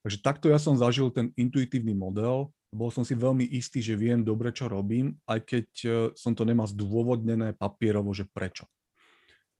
Takže 0.04 0.24
takto 0.24 0.48
ja 0.48 0.56
som 0.56 0.80
zažil 0.80 1.12
ten 1.12 1.36
intuitívny 1.36 1.92
model, 1.92 2.56
bol 2.72 2.92
som 2.92 3.04
si 3.04 3.16
veľmi 3.16 3.48
istý, 3.56 3.80
že 3.80 4.00
viem 4.00 4.24
dobre, 4.24 4.52
čo 4.52 4.68
robím, 4.68 5.16
aj 5.28 5.40
keď 5.44 5.68
e, 5.84 5.88
som 6.16 6.36
to 6.36 6.44
nemal 6.44 6.68
zdôvodnené 6.68 7.56
papierovo, 7.56 8.12
že 8.12 8.28
prečo. 8.28 8.68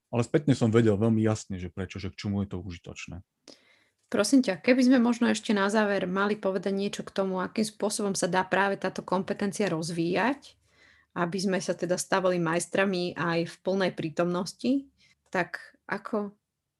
Ale 0.08 0.24
spätne 0.24 0.56
som 0.56 0.72
vedel 0.72 0.96
veľmi 0.96 1.20
jasne, 1.20 1.60
že 1.60 1.68
prečo, 1.68 2.00
že 2.00 2.12
k 2.12 2.16
čomu 2.16 2.44
je 2.44 2.52
to 2.52 2.60
užitočné. 2.60 3.20
Prosím 4.08 4.40
ťa, 4.40 4.64
keby 4.64 4.88
sme 4.88 4.98
možno 5.04 5.28
ešte 5.28 5.52
na 5.52 5.68
záver 5.68 6.08
mali 6.08 6.32
povedať 6.32 6.72
niečo 6.72 7.04
k 7.04 7.12
tomu, 7.12 7.44
akým 7.44 7.64
spôsobom 7.64 8.16
sa 8.16 8.24
dá 8.24 8.40
práve 8.40 8.80
táto 8.80 9.04
kompetencia 9.04 9.68
rozvíjať, 9.68 10.56
aby 11.16 11.38
sme 11.40 11.58
sa 11.58 11.72
teda 11.72 11.96
stavali 11.96 12.36
majstrami 12.36 13.16
aj 13.16 13.48
v 13.48 13.56
plnej 13.64 13.92
prítomnosti, 13.96 14.86
tak 15.32 15.60
ako 15.88 16.36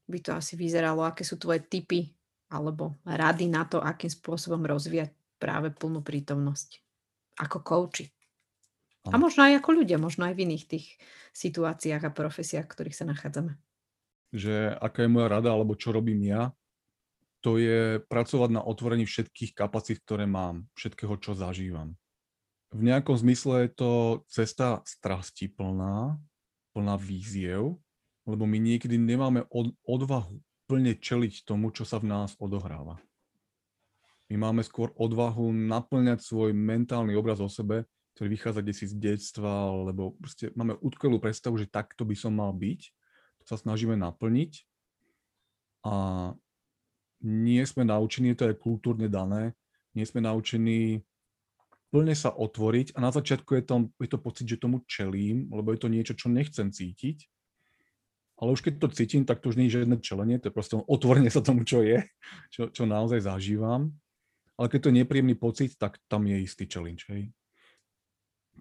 by 0.09 0.19
to 0.21 0.31
asi 0.37 0.55
vyzeralo? 0.55 1.05
Aké 1.05 1.25
sú 1.25 1.41
tvoje 1.41 1.65
typy 1.65 2.13
alebo 2.53 3.01
rady 3.05 3.49
na 3.49 3.65
to, 3.65 3.81
akým 3.81 4.09
spôsobom 4.09 4.65
rozvíjať 4.65 5.13
práve 5.41 5.73
plnú 5.73 6.05
prítomnosť? 6.05 6.81
Ako 7.41 7.63
kouči. 7.63 8.09
A 9.09 9.17
možno 9.17 9.49
aj 9.49 9.63
ako 9.63 9.85
ľudia, 9.85 9.97
možno 9.97 10.29
aj 10.29 10.37
v 10.37 10.45
iných 10.45 10.65
tých 10.69 10.87
situáciách 11.33 12.03
a 12.05 12.13
profesiách, 12.13 12.69
v 12.69 12.73
ktorých 12.77 12.99
sa 12.99 13.09
nachádzame. 13.09 13.57
Že 14.37 14.77
aká 14.77 15.09
je 15.09 15.13
moja 15.13 15.29
rada, 15.33 15.49
alebo 15.55 15.73
čo 15.73 15.97
robím 15.97 16.21
ja, 16.29 16.53
to 17.41 17.57
je 17.57 18.03
pracovať 18.05 18.51
na 18.53 18.61
otvorení 18.61 19.09
všetkých 19.09 19.57
kapacít, 19.57 20.05
ktoré 20.05 20.29
mám, 20.29 20.69
všetkého, 20.77 21.17
čo 21.23 21.33
zažívam 21.33 21.97
v 22.69 22.81
nejakom 22.85 23.17
zmysle 23.17 23.69
je 23.69 23.71
to 23.73 23.93
cesta 24.29 24.85
strasti 24.85 25.49
plná, 25.49 26.21
plná 26.77 26.95
víziev, 27.01 27.81
lebo 28.29 28.45
my 28.45 28.61
niekedy 28.61 29.01
nemáme 29.01 29.49
od, 29.49 29.73
odvahu 29.89 30.37
plne 30.69 30.93
čeliť 31.01 31.49
tomu, 31.49 31.73
čo 31.73 31.89
sa 31.89 31.97
v 31.97 32.13
nás 32.13 32.37
odohráva. 32.37 33.01
My 34.29 34.37
máme 34.37 34.61
skôr 34.61 34.93
odvahu 35.01 35.49
naplňať 35.49 36.21
svoj 36.21 36.53
mentálny 36.53 37.17
obraz 37.17 37.41
o 37.41 37.49
sebe, 37.49 37.89
ktorý 38.13 38.29
vychádza 38.37 38.61
desi 38.61 38.85
z 38.85 38.95
detstva, 39.01 39.73
lebo 39.89 40.13
proste 40.21 40.53
máme 40.53 40.77
utkvelú 40.85 41.17
predstavu, 41.17 41.57
že 41.57 41.71
takto 41.73 42.05
by 42.05 42.13
som 42.13 42.37
mal 42.37 42.53
byť. 42.53 42.81
To 43.41 43.45
sa 43.49 43.57
snažíme 43.57 43.97
naplniť. 43.97 44.69
A 45.89 45.95
nie 47.25 47.65
sme 47.65 47.89
naučení, 47.89 48.37
to 48.37 48.53
je 48.53 48.61
kultúrne 48.61 49.09
dané, 49.09 49.57
nie 49.97 50.05
sme 50.05 50.21
naučení 50.21 51.08
plne 51.89 52.13
sa 52.13 52.33
otvoriť 52.33 52.97
a 52.97 52.99
na 53.01 53.11
začiatku 53.11 53.57
je 53.59 53.63
to, 53.65 53.77
je 53.97 54.09
to 54.09 54.19
pocit, 54.21 54.47
že 54.49 54.61
tomu 54.61 54.85
čelím, 54.85 55.49
lebo 55.49 55.73
je 55.73 55.81
to 55.81 55.89
niečo, 55.89 56.15
čo 56.15 56.29
nechcem 56.29 56.69
cítiť. 56.69 57.25
Ale 58.39 58.55
už 58.55 58.63
keď 58.63 58.79
to 58.79 58.89
cítim, 58.95 59.27
tak 59.27 59.43
to 59.43 59.51
už 59.51 59.59
nie 59.59 59.67
je 59.67 59.83
žiadne 59.83 59.99
čelenie, 59.99 60.39
to 60.39 60.49
je 60.49 60.55
proste 60.55 60.79
otvorenie 60.79 61.33
sa 61.33 61.43
tomu, 61.43 61.67
čo 61.67 61.83
je, 61.83 62.07
čo, 62.55 62.71
čo 62.71 62.87
naozaj 62.87 63.27
zažívam. 63.27 63.91
Ale 64.55 64.71
keď 64.71 64.79
to 64.79 64.89
je 64.91 64.99
nepríjemný 65.03 65.35
pocit, 65.35 65.75
tak 65.75 65.99
tam 66.07 66.27
je 66.27 66.39
istý 66.39 66.67
challenge. 66.71 67.07
Hej. 67.11 67.35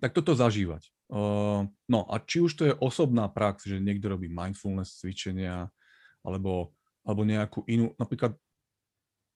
Tak 0.02 0.14
toto 0.18 0.34
zažívať. 0.34 0.90
Uh, 1.10 1.66
no 1.90 2.00
a 2.10 2.20
či 2.22 2.42
už 2.42 2.52
to 2.58 2.64
je 2.70 2.74
osobná 2.82 3.30
prax, 3.30 3.70
že 3.70 3.82
niekto 3.82 4.12
robí 4.12 4.30
mindfulness 4.30 5.02
cvičenia, 5.02 5.70
alebo, 6.26 6.74
alebo 7.06 7.22
nejakú 7.24 7.64
inú, 7.70 7.94
napríklad 7.96 8.36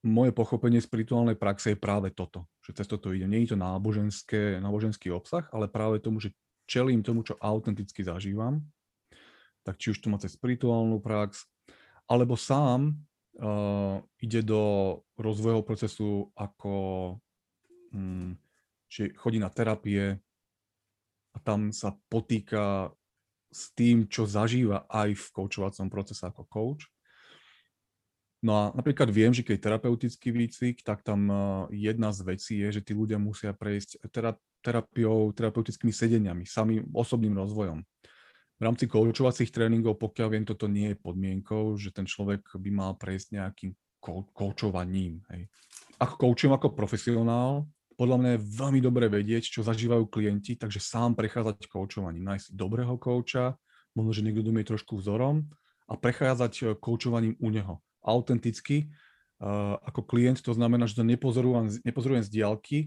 moje 0.02 0.34
pochopenie 0.34 0.82
spirituálnej 0.82 1.38
praxe 1.38 1.74
je 1.74 1.78
práve 1.78 2.10
toto, 2.12 2.50
že 2.62 2.78
cez 2.78 2.88
toto 2.88 3.10
ide. 3.12 3.26
Nie 3.26 3.44
je 3.46 3.54
to 3.54 3.58
náboženské, 3.58 4.62
náboženský 4.62 5.10
obsah, 5.10 5.50
ale 5.50 5.66
práve 5.66 5.98
tomu, 6.02 6.22
že 6.22 6.34
čelím 6.70 7.02
tomu, 7.02 7.26
čo 7.26 7.38
autenticky 7.42 8.06
zažívam, 8.06 8.62
tak 9.66 9.78
či 9.82 9.94
už 9.94 10.02
to 10.02 10.10
má 10.10 10.18
cez 10.22 10.34
spirituálnu 10.38 11.02
prax, 11.02 11.46
alebo 12.06 12.38
sám 12.38 12.94
uh, 13.38 14.02
ide 14.22 14.42
do 14.46 14.62
rozvojového 15.18 15.66
procesu 15.66 16.30
ako 16.38 16.74
um, 17.94 18.38
že 18.92 19.16
chodí 19.16 19.40
na 19.40 19.48
terapie 19.48 20.20
a 21.32 21.38
tam 21.40 21.72
sa 21.72 21.96
potýka 22.12 22.92
s 23.52 23.72
tým, 23.72 24.08
čo 24.12 24.28
zažíva 24.28 24.84
aj 24.92 25.16
v 25.16 25.26
koučovacom 25.32 25.88
procese 25.88 26.28
ako 26.28 26.44
coach 26.52 26.84
No 28.42 28.52
a 28.58 28.64
napríklad 28.74 29.14
viem, 29.14 29.30
že 29.30 29.46
keď 29.46 29.70
terapeutický 29.70 30.34
výcvik, 30.34 30.82
tak 30.82 31.06
tam 31.06 31.30
jedna 31.70 32.10
z 32.10 32.20
vecí 32.26 32.58
je, 32.58 32.82
že 32.82 32.82
tí 32.82 32.98
ľudia 32.98 33.22
musia 33.22 33.54
prejsť 33.54 34.02
terapiou, 34.66 35.30
terapeutickými 35.30 35.94
sedeniami, 35.94 36.50
samým 36.50 36.90
osobným 36.90 37.38
rozvojom. 37.38 37.86
V 38.58 38.62
rámci 38.66 38.90
koučovacích 38.90 39.54
tréningov, 39.54 40.02
pokiaľ 40.02 40.28
viem, 40.34 40.46
toto 40.46 40.66
nie 40.66 40.94
je 40.94 40.98
podmienkou, 40.98 41.78
že 41.78 41.94
ten 41.94 42.10
človek 42.10 42.42
by 42.58 42.70
mal 42.74 42.92
prejsť 42.98 43.38
nejakým 43.38 43.78
koučovaním. 44.34 45.22
Hej. 45.30 45.46
Ako 46.02 46.18
koučujem 46.18 46.58
ako 46.58 46.74
profesionál, 46.74 47.70
podľa 47.94 48.18
mňa 48.18 48.30
je 48.34 48.46
veľmi 48.58 48.82
dobre 48.82 49.06
vedieť, 49.06 49.54
čo 49.54 49.62
zažívajú 49.62 50.10
klienti, 50.10 50.58
takže 50.58 50.82
sám 50.82 51.14
prechádzať 51.14 51.70
koučovaním, 51.70 52.26
nájsť 52.26 52.58
dobrého 52.58 52.98
kouča, 52.98 53.54
možno, 53.94 54.18
že 54.18 54.26
niekto 54.26 54.42
je 54.42 54.66
trošku 54.66 54.98
vzorom 54.98 55.46
a 55.86 55.94
prechádzať 55.94 56.82
koučovaním 56.82 57.38
u 57.38 57.54
neho 57.54 57.78
autenticky 58.02 58.90
uh, 59.42 59.78
ako 59.86 60.06
klient, 60.06 60.42
to 60.42 60.54
znamená, 60.54 60.86
že 60.86 61.00
to 61.00 61.06
nepozorujem, 61.06 61.82
nepozorujem 61.86 62.26
z 62.26 62.30
diálky, 62.30 62.80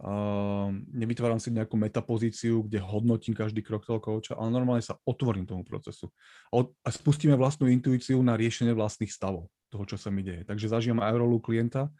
uh, 0.00 0.72
nevytváram 0.92 1.38
si 1.38 1.52
nejakú 1.52 1.76
metapozíciu, 1.76 2.64
kde 2.66 2.80
hodnotím 2.82 3.36
každý 3.36 3.62
krok 3.62 3.84
toho 3.84 4.00
kouča, 4.00 4.34
ale 4.36 4.50
normálne 4.52 4.84
sa 4.84 4.98
otvorím 5.04 5.44
tomu 5.44 5.62
procesu 5.62 6.10
a, 6.50 6.64
a 6.64 6.88
spustíme 6.88 7.36
vlastnú 7.36 7.68
intuíciu 7.68 8.20
na 8.24 8.34
riešenie 8.34 8.72
vlastných 8.72 9.12
stavov 9.12 9.52
toho, 9.72 9.84
čo 9.84 9.96
sa 9.98 10.10
mi 10.10 10.22
deje. 10.22 10.46
Takže 10.46 10.70
zažívam 10.70 11.02
aj 11.02 11.18
rolu 11.18 11.42
klienta, 11.42 11.90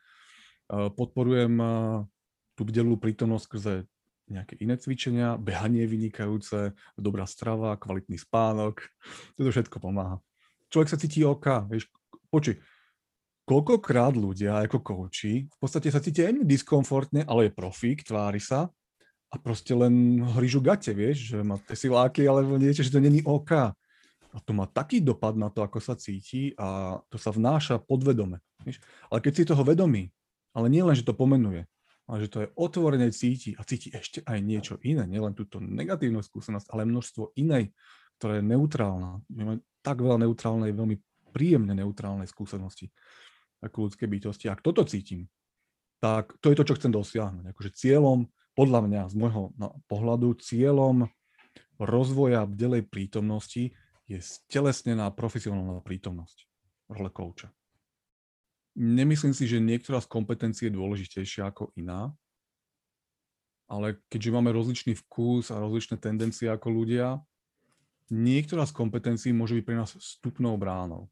podporujem 0.71 1.59
tú 2.55 2.63
bdelú 2.63 2.97
prítomnosť 2.97 3.45
skrze 3.45 3.75
nejaké 4.25 4.57
iné 4.65 4.81
cvičenia, 4.81 5.37
behanie 5.37 5.85
vynikajúce, 5.85 6.73
dobrá 6.97 7.29
strava, 7.29 7.77
kvalitný 7.77 8.17
spánok, 8.17 8.89
to 9.37 9.53
všetko 9.53 9.83
pomáha. 9.85 10.17
Človek 10.73 10.89
sa 10.89 10.97
cíti 10.97 11.21
OK, 11.27 11.69
vieš, 11.69 11.93
Počuj, 12.35 12.59
koľkokrát 13.47 14.19
ľudia 14.19 14.67
ako 14.67 14.83
kouči 14.83 15.47
v 15.47 15.59
podstate 15.63 15.87
sa 15.95 16.03
cítia 16.03 16.27
aj 16.27 16.43
diskomfortne, 16.43 17.23
ale 17.31 17.47
je 17.47 17.55
profík, 17.55 18.03
tvári 18.03 18.43
sa 18.43 18.75
a 19.31 19.39
proste 19.39 19.71
len 19.71 20.19
hryžu 20.35 20.59
gate, 20.59 20.91
vieš, 20.91 21.31
že 21.31 21.47
má 21.47 21.63
tie 21.63 21.79
siláky 21.79 22.27
alebo 22.27 22.59
niečo, 22.59 22.83
že 22.83 22.91
to 22.91 22.99
není 22.99 23.23
OK. 23.23 23.71
A 24.35 24.43
to 24.43 24.51
má 24.51 24.67
taký 24.67 24.99
dopad 24.99 25.39
na 25.39 25.47
to, 25.47 25.63
ako 25.63 25.79
sa 25.79 25.95
cíti 25.95 26.51
a 26.59 26.99
to 27.07 27.23
sa 27.23 27.31
vnáša 27.31 27.79
podvedome. 27.79 28.43
Vieš? 28.67 28.83
Ale 29.07 29.23
keď 29.23 29.33
si 29.39 29.47
toho 29.47 29.63
vedomí, 29.63 30.11
ale 30.51 30.67
nie 30.67 30.83
len, 30.83 30.99
že 30.99 31.07
to 31.07 31.15
pomenuje, 31.15 31.71
ale 32.11 32.17
že 32.19 32.31
to 32.35 32.43
je 32.43 32.49
otvorené 32.59 33.15
cíti 33.15 33.55
a 33.55 33.63
cíti 33.63 33.95
ešte 33.95 34.27
aj 34.27 34.43
niečo 34.43 34.75
iné, 34.83 35.07
nielen 35.07 35.39
túto 35.39 35.63
negatívnu 35.63 36.19
skúsenosť, 36.19 36.67
ale 36.75 36.83
množstvo 36.83 37.39
inej, 37.39 37.71
ktorá 38.19 38.43
je 38.43 38.45
neutrálna. 38.51 39.23
Máme 39.31 39.63
tak 39.87 40.03
veľa 40.03 40.27
neutrálnej, 40.27 40.75
veľmi 40.75 40.99
príjemne 41.35 41.75
neutrálnej 41.75 42.31
skúsenosti 42.31 42.95
ako 43.59 43.91
ľudské 43.91 44.07
bytosti. 44.07 44.47
Ak 44.47 44.63
toto 44.63 44.87
cítim, 44.87 45.27
tak 45.99 46.39
to 46.39 46.55
je 46.55 46.57
to, 46.63 46.69
čo 46.69 46.77
chcem 46.79 46.95
dosiahnuť. 46.95 47.51
Akože 47.51 47.75
cieľom 47.75 48.31
podľa 48.55 48.81
mňa, 48.87 49.03
z 49.11 49.15
môjho 49.19 49.51
pohľadu, 49.91 50.39
cieľom 50.39 51.11
rozvoja 51.83 52.47
delej 52.47 52.87
prítomnosti 52.87 53.75
je 54.07 54.19
stelesnená 54.23 55.11
profesionálna 55.11 55.83
prítomnosť 55.83 56.47
role 56.93 57.11
kouča. 57.11 57.51
Nemyslím 58.75 59.35
si, 59.35 59.47
že 59.47 59.63
niektorá 59.63 60.03
z 60.03 60.11
kompetencií 60.11 60.71
je 60.71 60.77
dôležitejšia 60.77 61.51
ako 61.51 61.75
iná, 61.79 62.15
ale 63.71 63.99
keďže 64.13 64.35
máme 64.35 64.51
rozličný 64.53 64.93
vkus 65.07 65.51
a 65.51 65.63
rozličné 65.63 65.97
tendencie 65.99 66.51
ako 66.51 66.69
ľudia, 66.69 67.23
niektorá 68.13 68.67
z 68.69 68.77
kompetencií 68.77 69.33
môže 69.33 69.57
byť 69.57 69.65
pre 69.65 69.79
nás 69.79 69.95
vstupnou 69.95 70.59
bránou. 70.61 71.09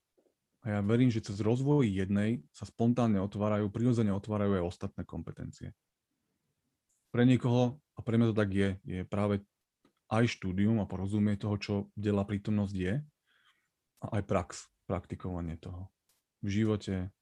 A 0.63 0.79
ja 0.79 0.81
verím, 0.81 1.11
že 1.11 1.25
cez 1.25 1.43
rozvoj 1.43 1.87
jednej 1.91 2.47
sa 2.55 2.63
spontánne 2.63 3.19
otvárajú, 3.19 3.67
prirodzene 3.71 4.15
otvárajú 4.15 4.63
aj 4.63 4.67
ostatné 4.67 5.03
kompetencie 5.03 5.75
pre 7.13 7.29
niekoho, 7.29 7.77
a 7.95 8.01
pre 8.01 8.17
mňa 8.17 8.33
to 8.33 8.37
tak 8.41 8.51
je, 8.57 8.81
je 8.89 9.05
práve 9.05 9.45
aj 10.09 10.25
štúdium 10.33 10.81
a 10.81 10.89
porozumie 10.89 11.37
toho, 11.37 11.61
čo 11.61 11.75
delá 11.93 12.25
prítomnosť 12.25 12.75
je, 12.75 12.95
a 14.03 14.07
aj 14.19 14.23
prax, 14.25 14.49
praktikovanie 14.89 15.61
toho 15.61 15.93
v 16.43 16.49
živote 16.49 17.13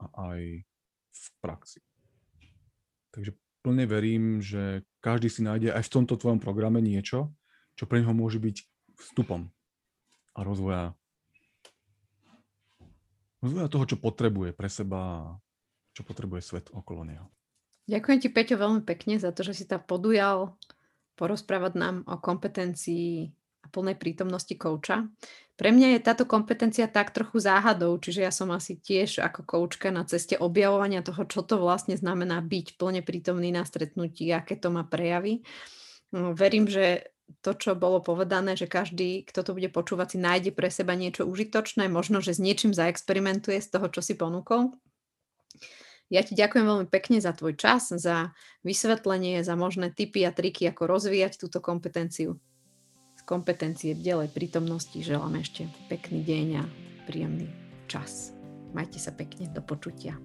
a 0.00 0.04
aj 0.32 0.64
v 1.12 1.24
praxi. 1.38 1.84
Takže 3.14 3.36
plne 3.62 3.84
verím, 3.86 4.40
že 4.42 4.82
každý 4.98 5.28
si 5.30 5.44
nájde 5.44 5.76
aj 5.76 5.86
v 5.86 5.92
tomto 6.00 6.18
tvojom 6.18 6.40
programe 6.42 6.82
niečo, 6.82 7.30
čo 7.78 7.86
pre 7.86 8.02
neho 8.02 8.16
môže 8.16 8.42
byť 8.42 8.56
vstupom 8.98 9.46
a 10.34 10.40
rozvoja 10.42 10.96
rozvoja 13.42 13.70
toho, 13.70 13.84
čo 13.84 13.96
potrebuje 13.98 14.50
pre 14.54 14.68
seba, 14.70 15.34
čo 15.94 16.02
potrebuje 16.02 16.42
svet 16.42 16.66
okolo 16.70 17.06
neho. 17.06 17.26
Ďakujem 17.88 18.18
ti, 18.20 18.28
Peťo, 18.28 18.60
veľmi 18.60 18.82
pekne 18.84 19.16
za 19.16 19.32
to, 19.32 19.40
že 19.40 19.56
si 19.56 19.64
sa 19.64 19.80
podujal 19.80 20.58
porozprávať 21.16 21.72
nám 21.74 21.96
o 22.04 22.20
kompetencii 22.20 23.32
a 23.64 23.66
plnej 23.72 23.98
prítomnosti 23.98 24.54
kouča. 24.54 25.08
Pre 25.58 25.70
mňa 25.74 25.98
je 25.98 26.04
táto 26.06 26.22
kompetencia 26.22 26.86
tak 26.86 27.10
trochu 27.10 27.42
záhadou, 27.42 27.98
čiže 27.98 28.22
ja 28.22 28.30
som 28.30 28.54
asi 28.54 28.78
tiež 28.78 29.18
ako 29.18 29.42
koučka 29.42 29.90
na 29.90 30.06
ceste 30.06 30.38
objavovania 30.38 31.02
toho, 31.02 31.26
čo 31.26 31.42
to 31.42 31.58
vlastne 31.58 31.98
znamená 31.98 32.38
byť 32.38 32.78
plne 32.78 33.02
prítomný 33.02 33.50
na 33.50 33.66
stretnutí, 33.66 34.30
aké 34.30 34.54
to 34.54 34.70
má 34.70 34.86
prejavy. 34.86 35.42
Verím, 36.14 36.70
že 36.70 37.10
to, 37.44 37.52
čo 37.54 37.78
bolo 37.78 38.00
povedané, 38.00 38.56
že 38.56 38.66
každý, 38.66 39.22
kto 39.28 39.44
to 39.44 39.50
bude 39.54 39.68
počúvať, 39.70 40.16
si 40.16 40.18
nájde 40.18 40.50
pre 40.56 40.72
seba 40.72 40.96
niečo 40.96 41.28
užitočné, 41.28 41.86
možno, 41.86 42.24
že 42.24 42.34
s 42.34 42.40
niečím 42.40 42.72
zaexperimentuje 42.72 43.60
z 43.60 43.68
toho, 43.68 43.86
čo 43.92 44.00
si 44.00 44.16
ponúkol. 44.16 44.72
Ja 46.08 46.24
ti 46.24 46.32
ďakujem 46.32 46.64
veľmi 46.64 46.88
pekne 46.88 47.20
za 47.20 47.36
tvoj 47.36 47.60
čas, 47.60 47.92
za 47.92 48.32
vysvetlenie, 48.64 49.44
za 49.44 49.60
možné 49.60 49.92
tipy 49.92 50.24
a 50.24 50.32
triky, 50.32 50.64
ako 50.72 50.88
rozvíjať 50.88 51.36
túto 51.36 51.60
kompetenciu. 51.60 52.40
Z 53.20 53.22
kompetencie 53.28 53.92
v 53.92 54.00
delej 54.00 54.32
prítomnosti 54.32 54.96
želám 54.96 55.36
ešte 55.36 55.68
pekný 55.92 56.24
deň 56.24 56.46
a 56.56 56.64
príjemný 57.04 57.52
čas. 57.92 58.32
Majte 58.72 58.96
sa 58.96 59.12
pekne, 59.12 59.52
do 59.52 59.60
počutia. 59.60 60.16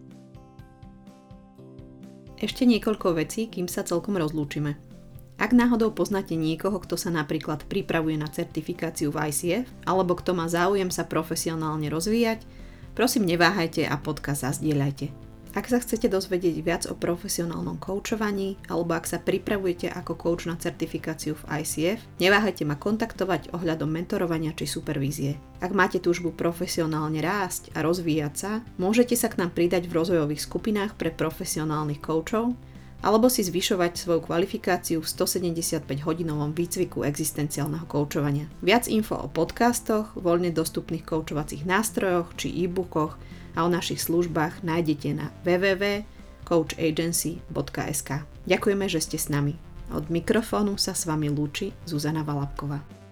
Ešte 2.40 2.64
niekoľko 2.64 3.20
vecí, 3.20 3.52
kým 3.52 3.68
sa 3.68 3.84
celkom 3.84 4.16
rozlúčime. 4.16 4.93
Ak 5.42 5.52
náhodou 5.52 5.90
poznáte 5.92 6.38
niekoho, 6.38 6.78
kto 6.78 6.94
sa 6.96 7.10
napríklad 7.10 7.66
pripravuje 7.66 8.16
na 8.16 8.30
certifikáciu 8.30 9.10
v 9.10 9.34
ICF, 9.34 9.66
alebo 9.84 10.14
kto 10.14 10.38
má 10.38 10.46
záujem 10.46 10.94
sa 10.94 11.04
profesionálne 11.04 11.90
rozvíjať, 11.90 12.46
prosím 12.94 13.26
neváhajte 13.26 13.84
a 13.90 13.98
podcast 13.98 14.46
zazdieľajte. 14.46 15.24
Ak 15.54 15.70
sa 15.70 15.78
chcete 15.78 16.10
dozvedieť 16.10 16.66
viac 16.66 16.84
o 16.90 16.98
profesionálnom 16.98 17.78
koučovaní 17.78 18.58
alebo 18.66 18.98
ak 18.98 19.06
sa 19.06 19.22
pripravujete 19.22 19.86
ako 19.86 20.18
coach 20.18 20.50
na 20.50 20.58
certifikáciu 20.58 21.38
v 21.38 21.62
ICF, 21.62 22.02
neváhajte 22.18 22.66
ma 22.66 22.74
kontaktovať 22.74 23.54
ohľadom 23.54 23.86
mentorovania 23.86 24.50
či 24.58 24.66
supervízie. 24.66 25.38
Ak 25.62 25.70
máte 25.78 26.02
túžbu 26.02 26.34
profesionálne 26.34 27.22
rásť 27.22 27.70
a 27.78 27.86
rozvíjať 27.86 28.34
sa, 28.34 28.52
môžete 28.82 29.14
sa 29.14 29.30
k 29.30 29.46
nám 29.46 29.54
pridať 29.54 29.86
v 29.86 30.02
rozvojových 30.02 30.42
skupinách 30.42 30.98
pre 30.98 31.14
profesionálnych 31.14 32.02
koučov 32.02 32.58
alebo 33.04 33.28
si 33.28 33.44
zvyšovať 33.44 34.00
svoju 34.00 34.24
kvalifikáciu 34.24 35.04
v 35.04 35.12
175-hodinovom 35.12 36.56
výcviku 36.56 37.04
existenciálneho 37.04 37.84
koučovania. 37.84 38.48
Viac 38.64 38.88
info 38.88 39.20
o 39.20 39.28
podcastoch, 39.28 40.16
voľne 40.16 40.56
dostupných 40.56 41.04
koučovacích 41.04 41.68
nástrojoch 41.68 42.32
či 42.40 42.48
e-bookoch 42.64 43.20
a 43.60 43.68
o 43.68 43.70
našich 43.70 44.00
službách 44.00 44.64
nájdete 44.64 45.20
na 45.20 45.36
www.coachagency.sk. 45.44 48.10
Ďakujeme, 48.48 48.86
že 48.88 49.04
ste 49.04 49.20
s 49.20 49.28
nami. 49.28 49.60
Od 49.92 50.08
mikrofónu 50.08 50.80
sa 50.80 50.96
s 50.96 51.04
vami 51.04 51.28
lúči 51.28 51.76
Zuzana 51.84 52.24
Valapková. 52.24 53.03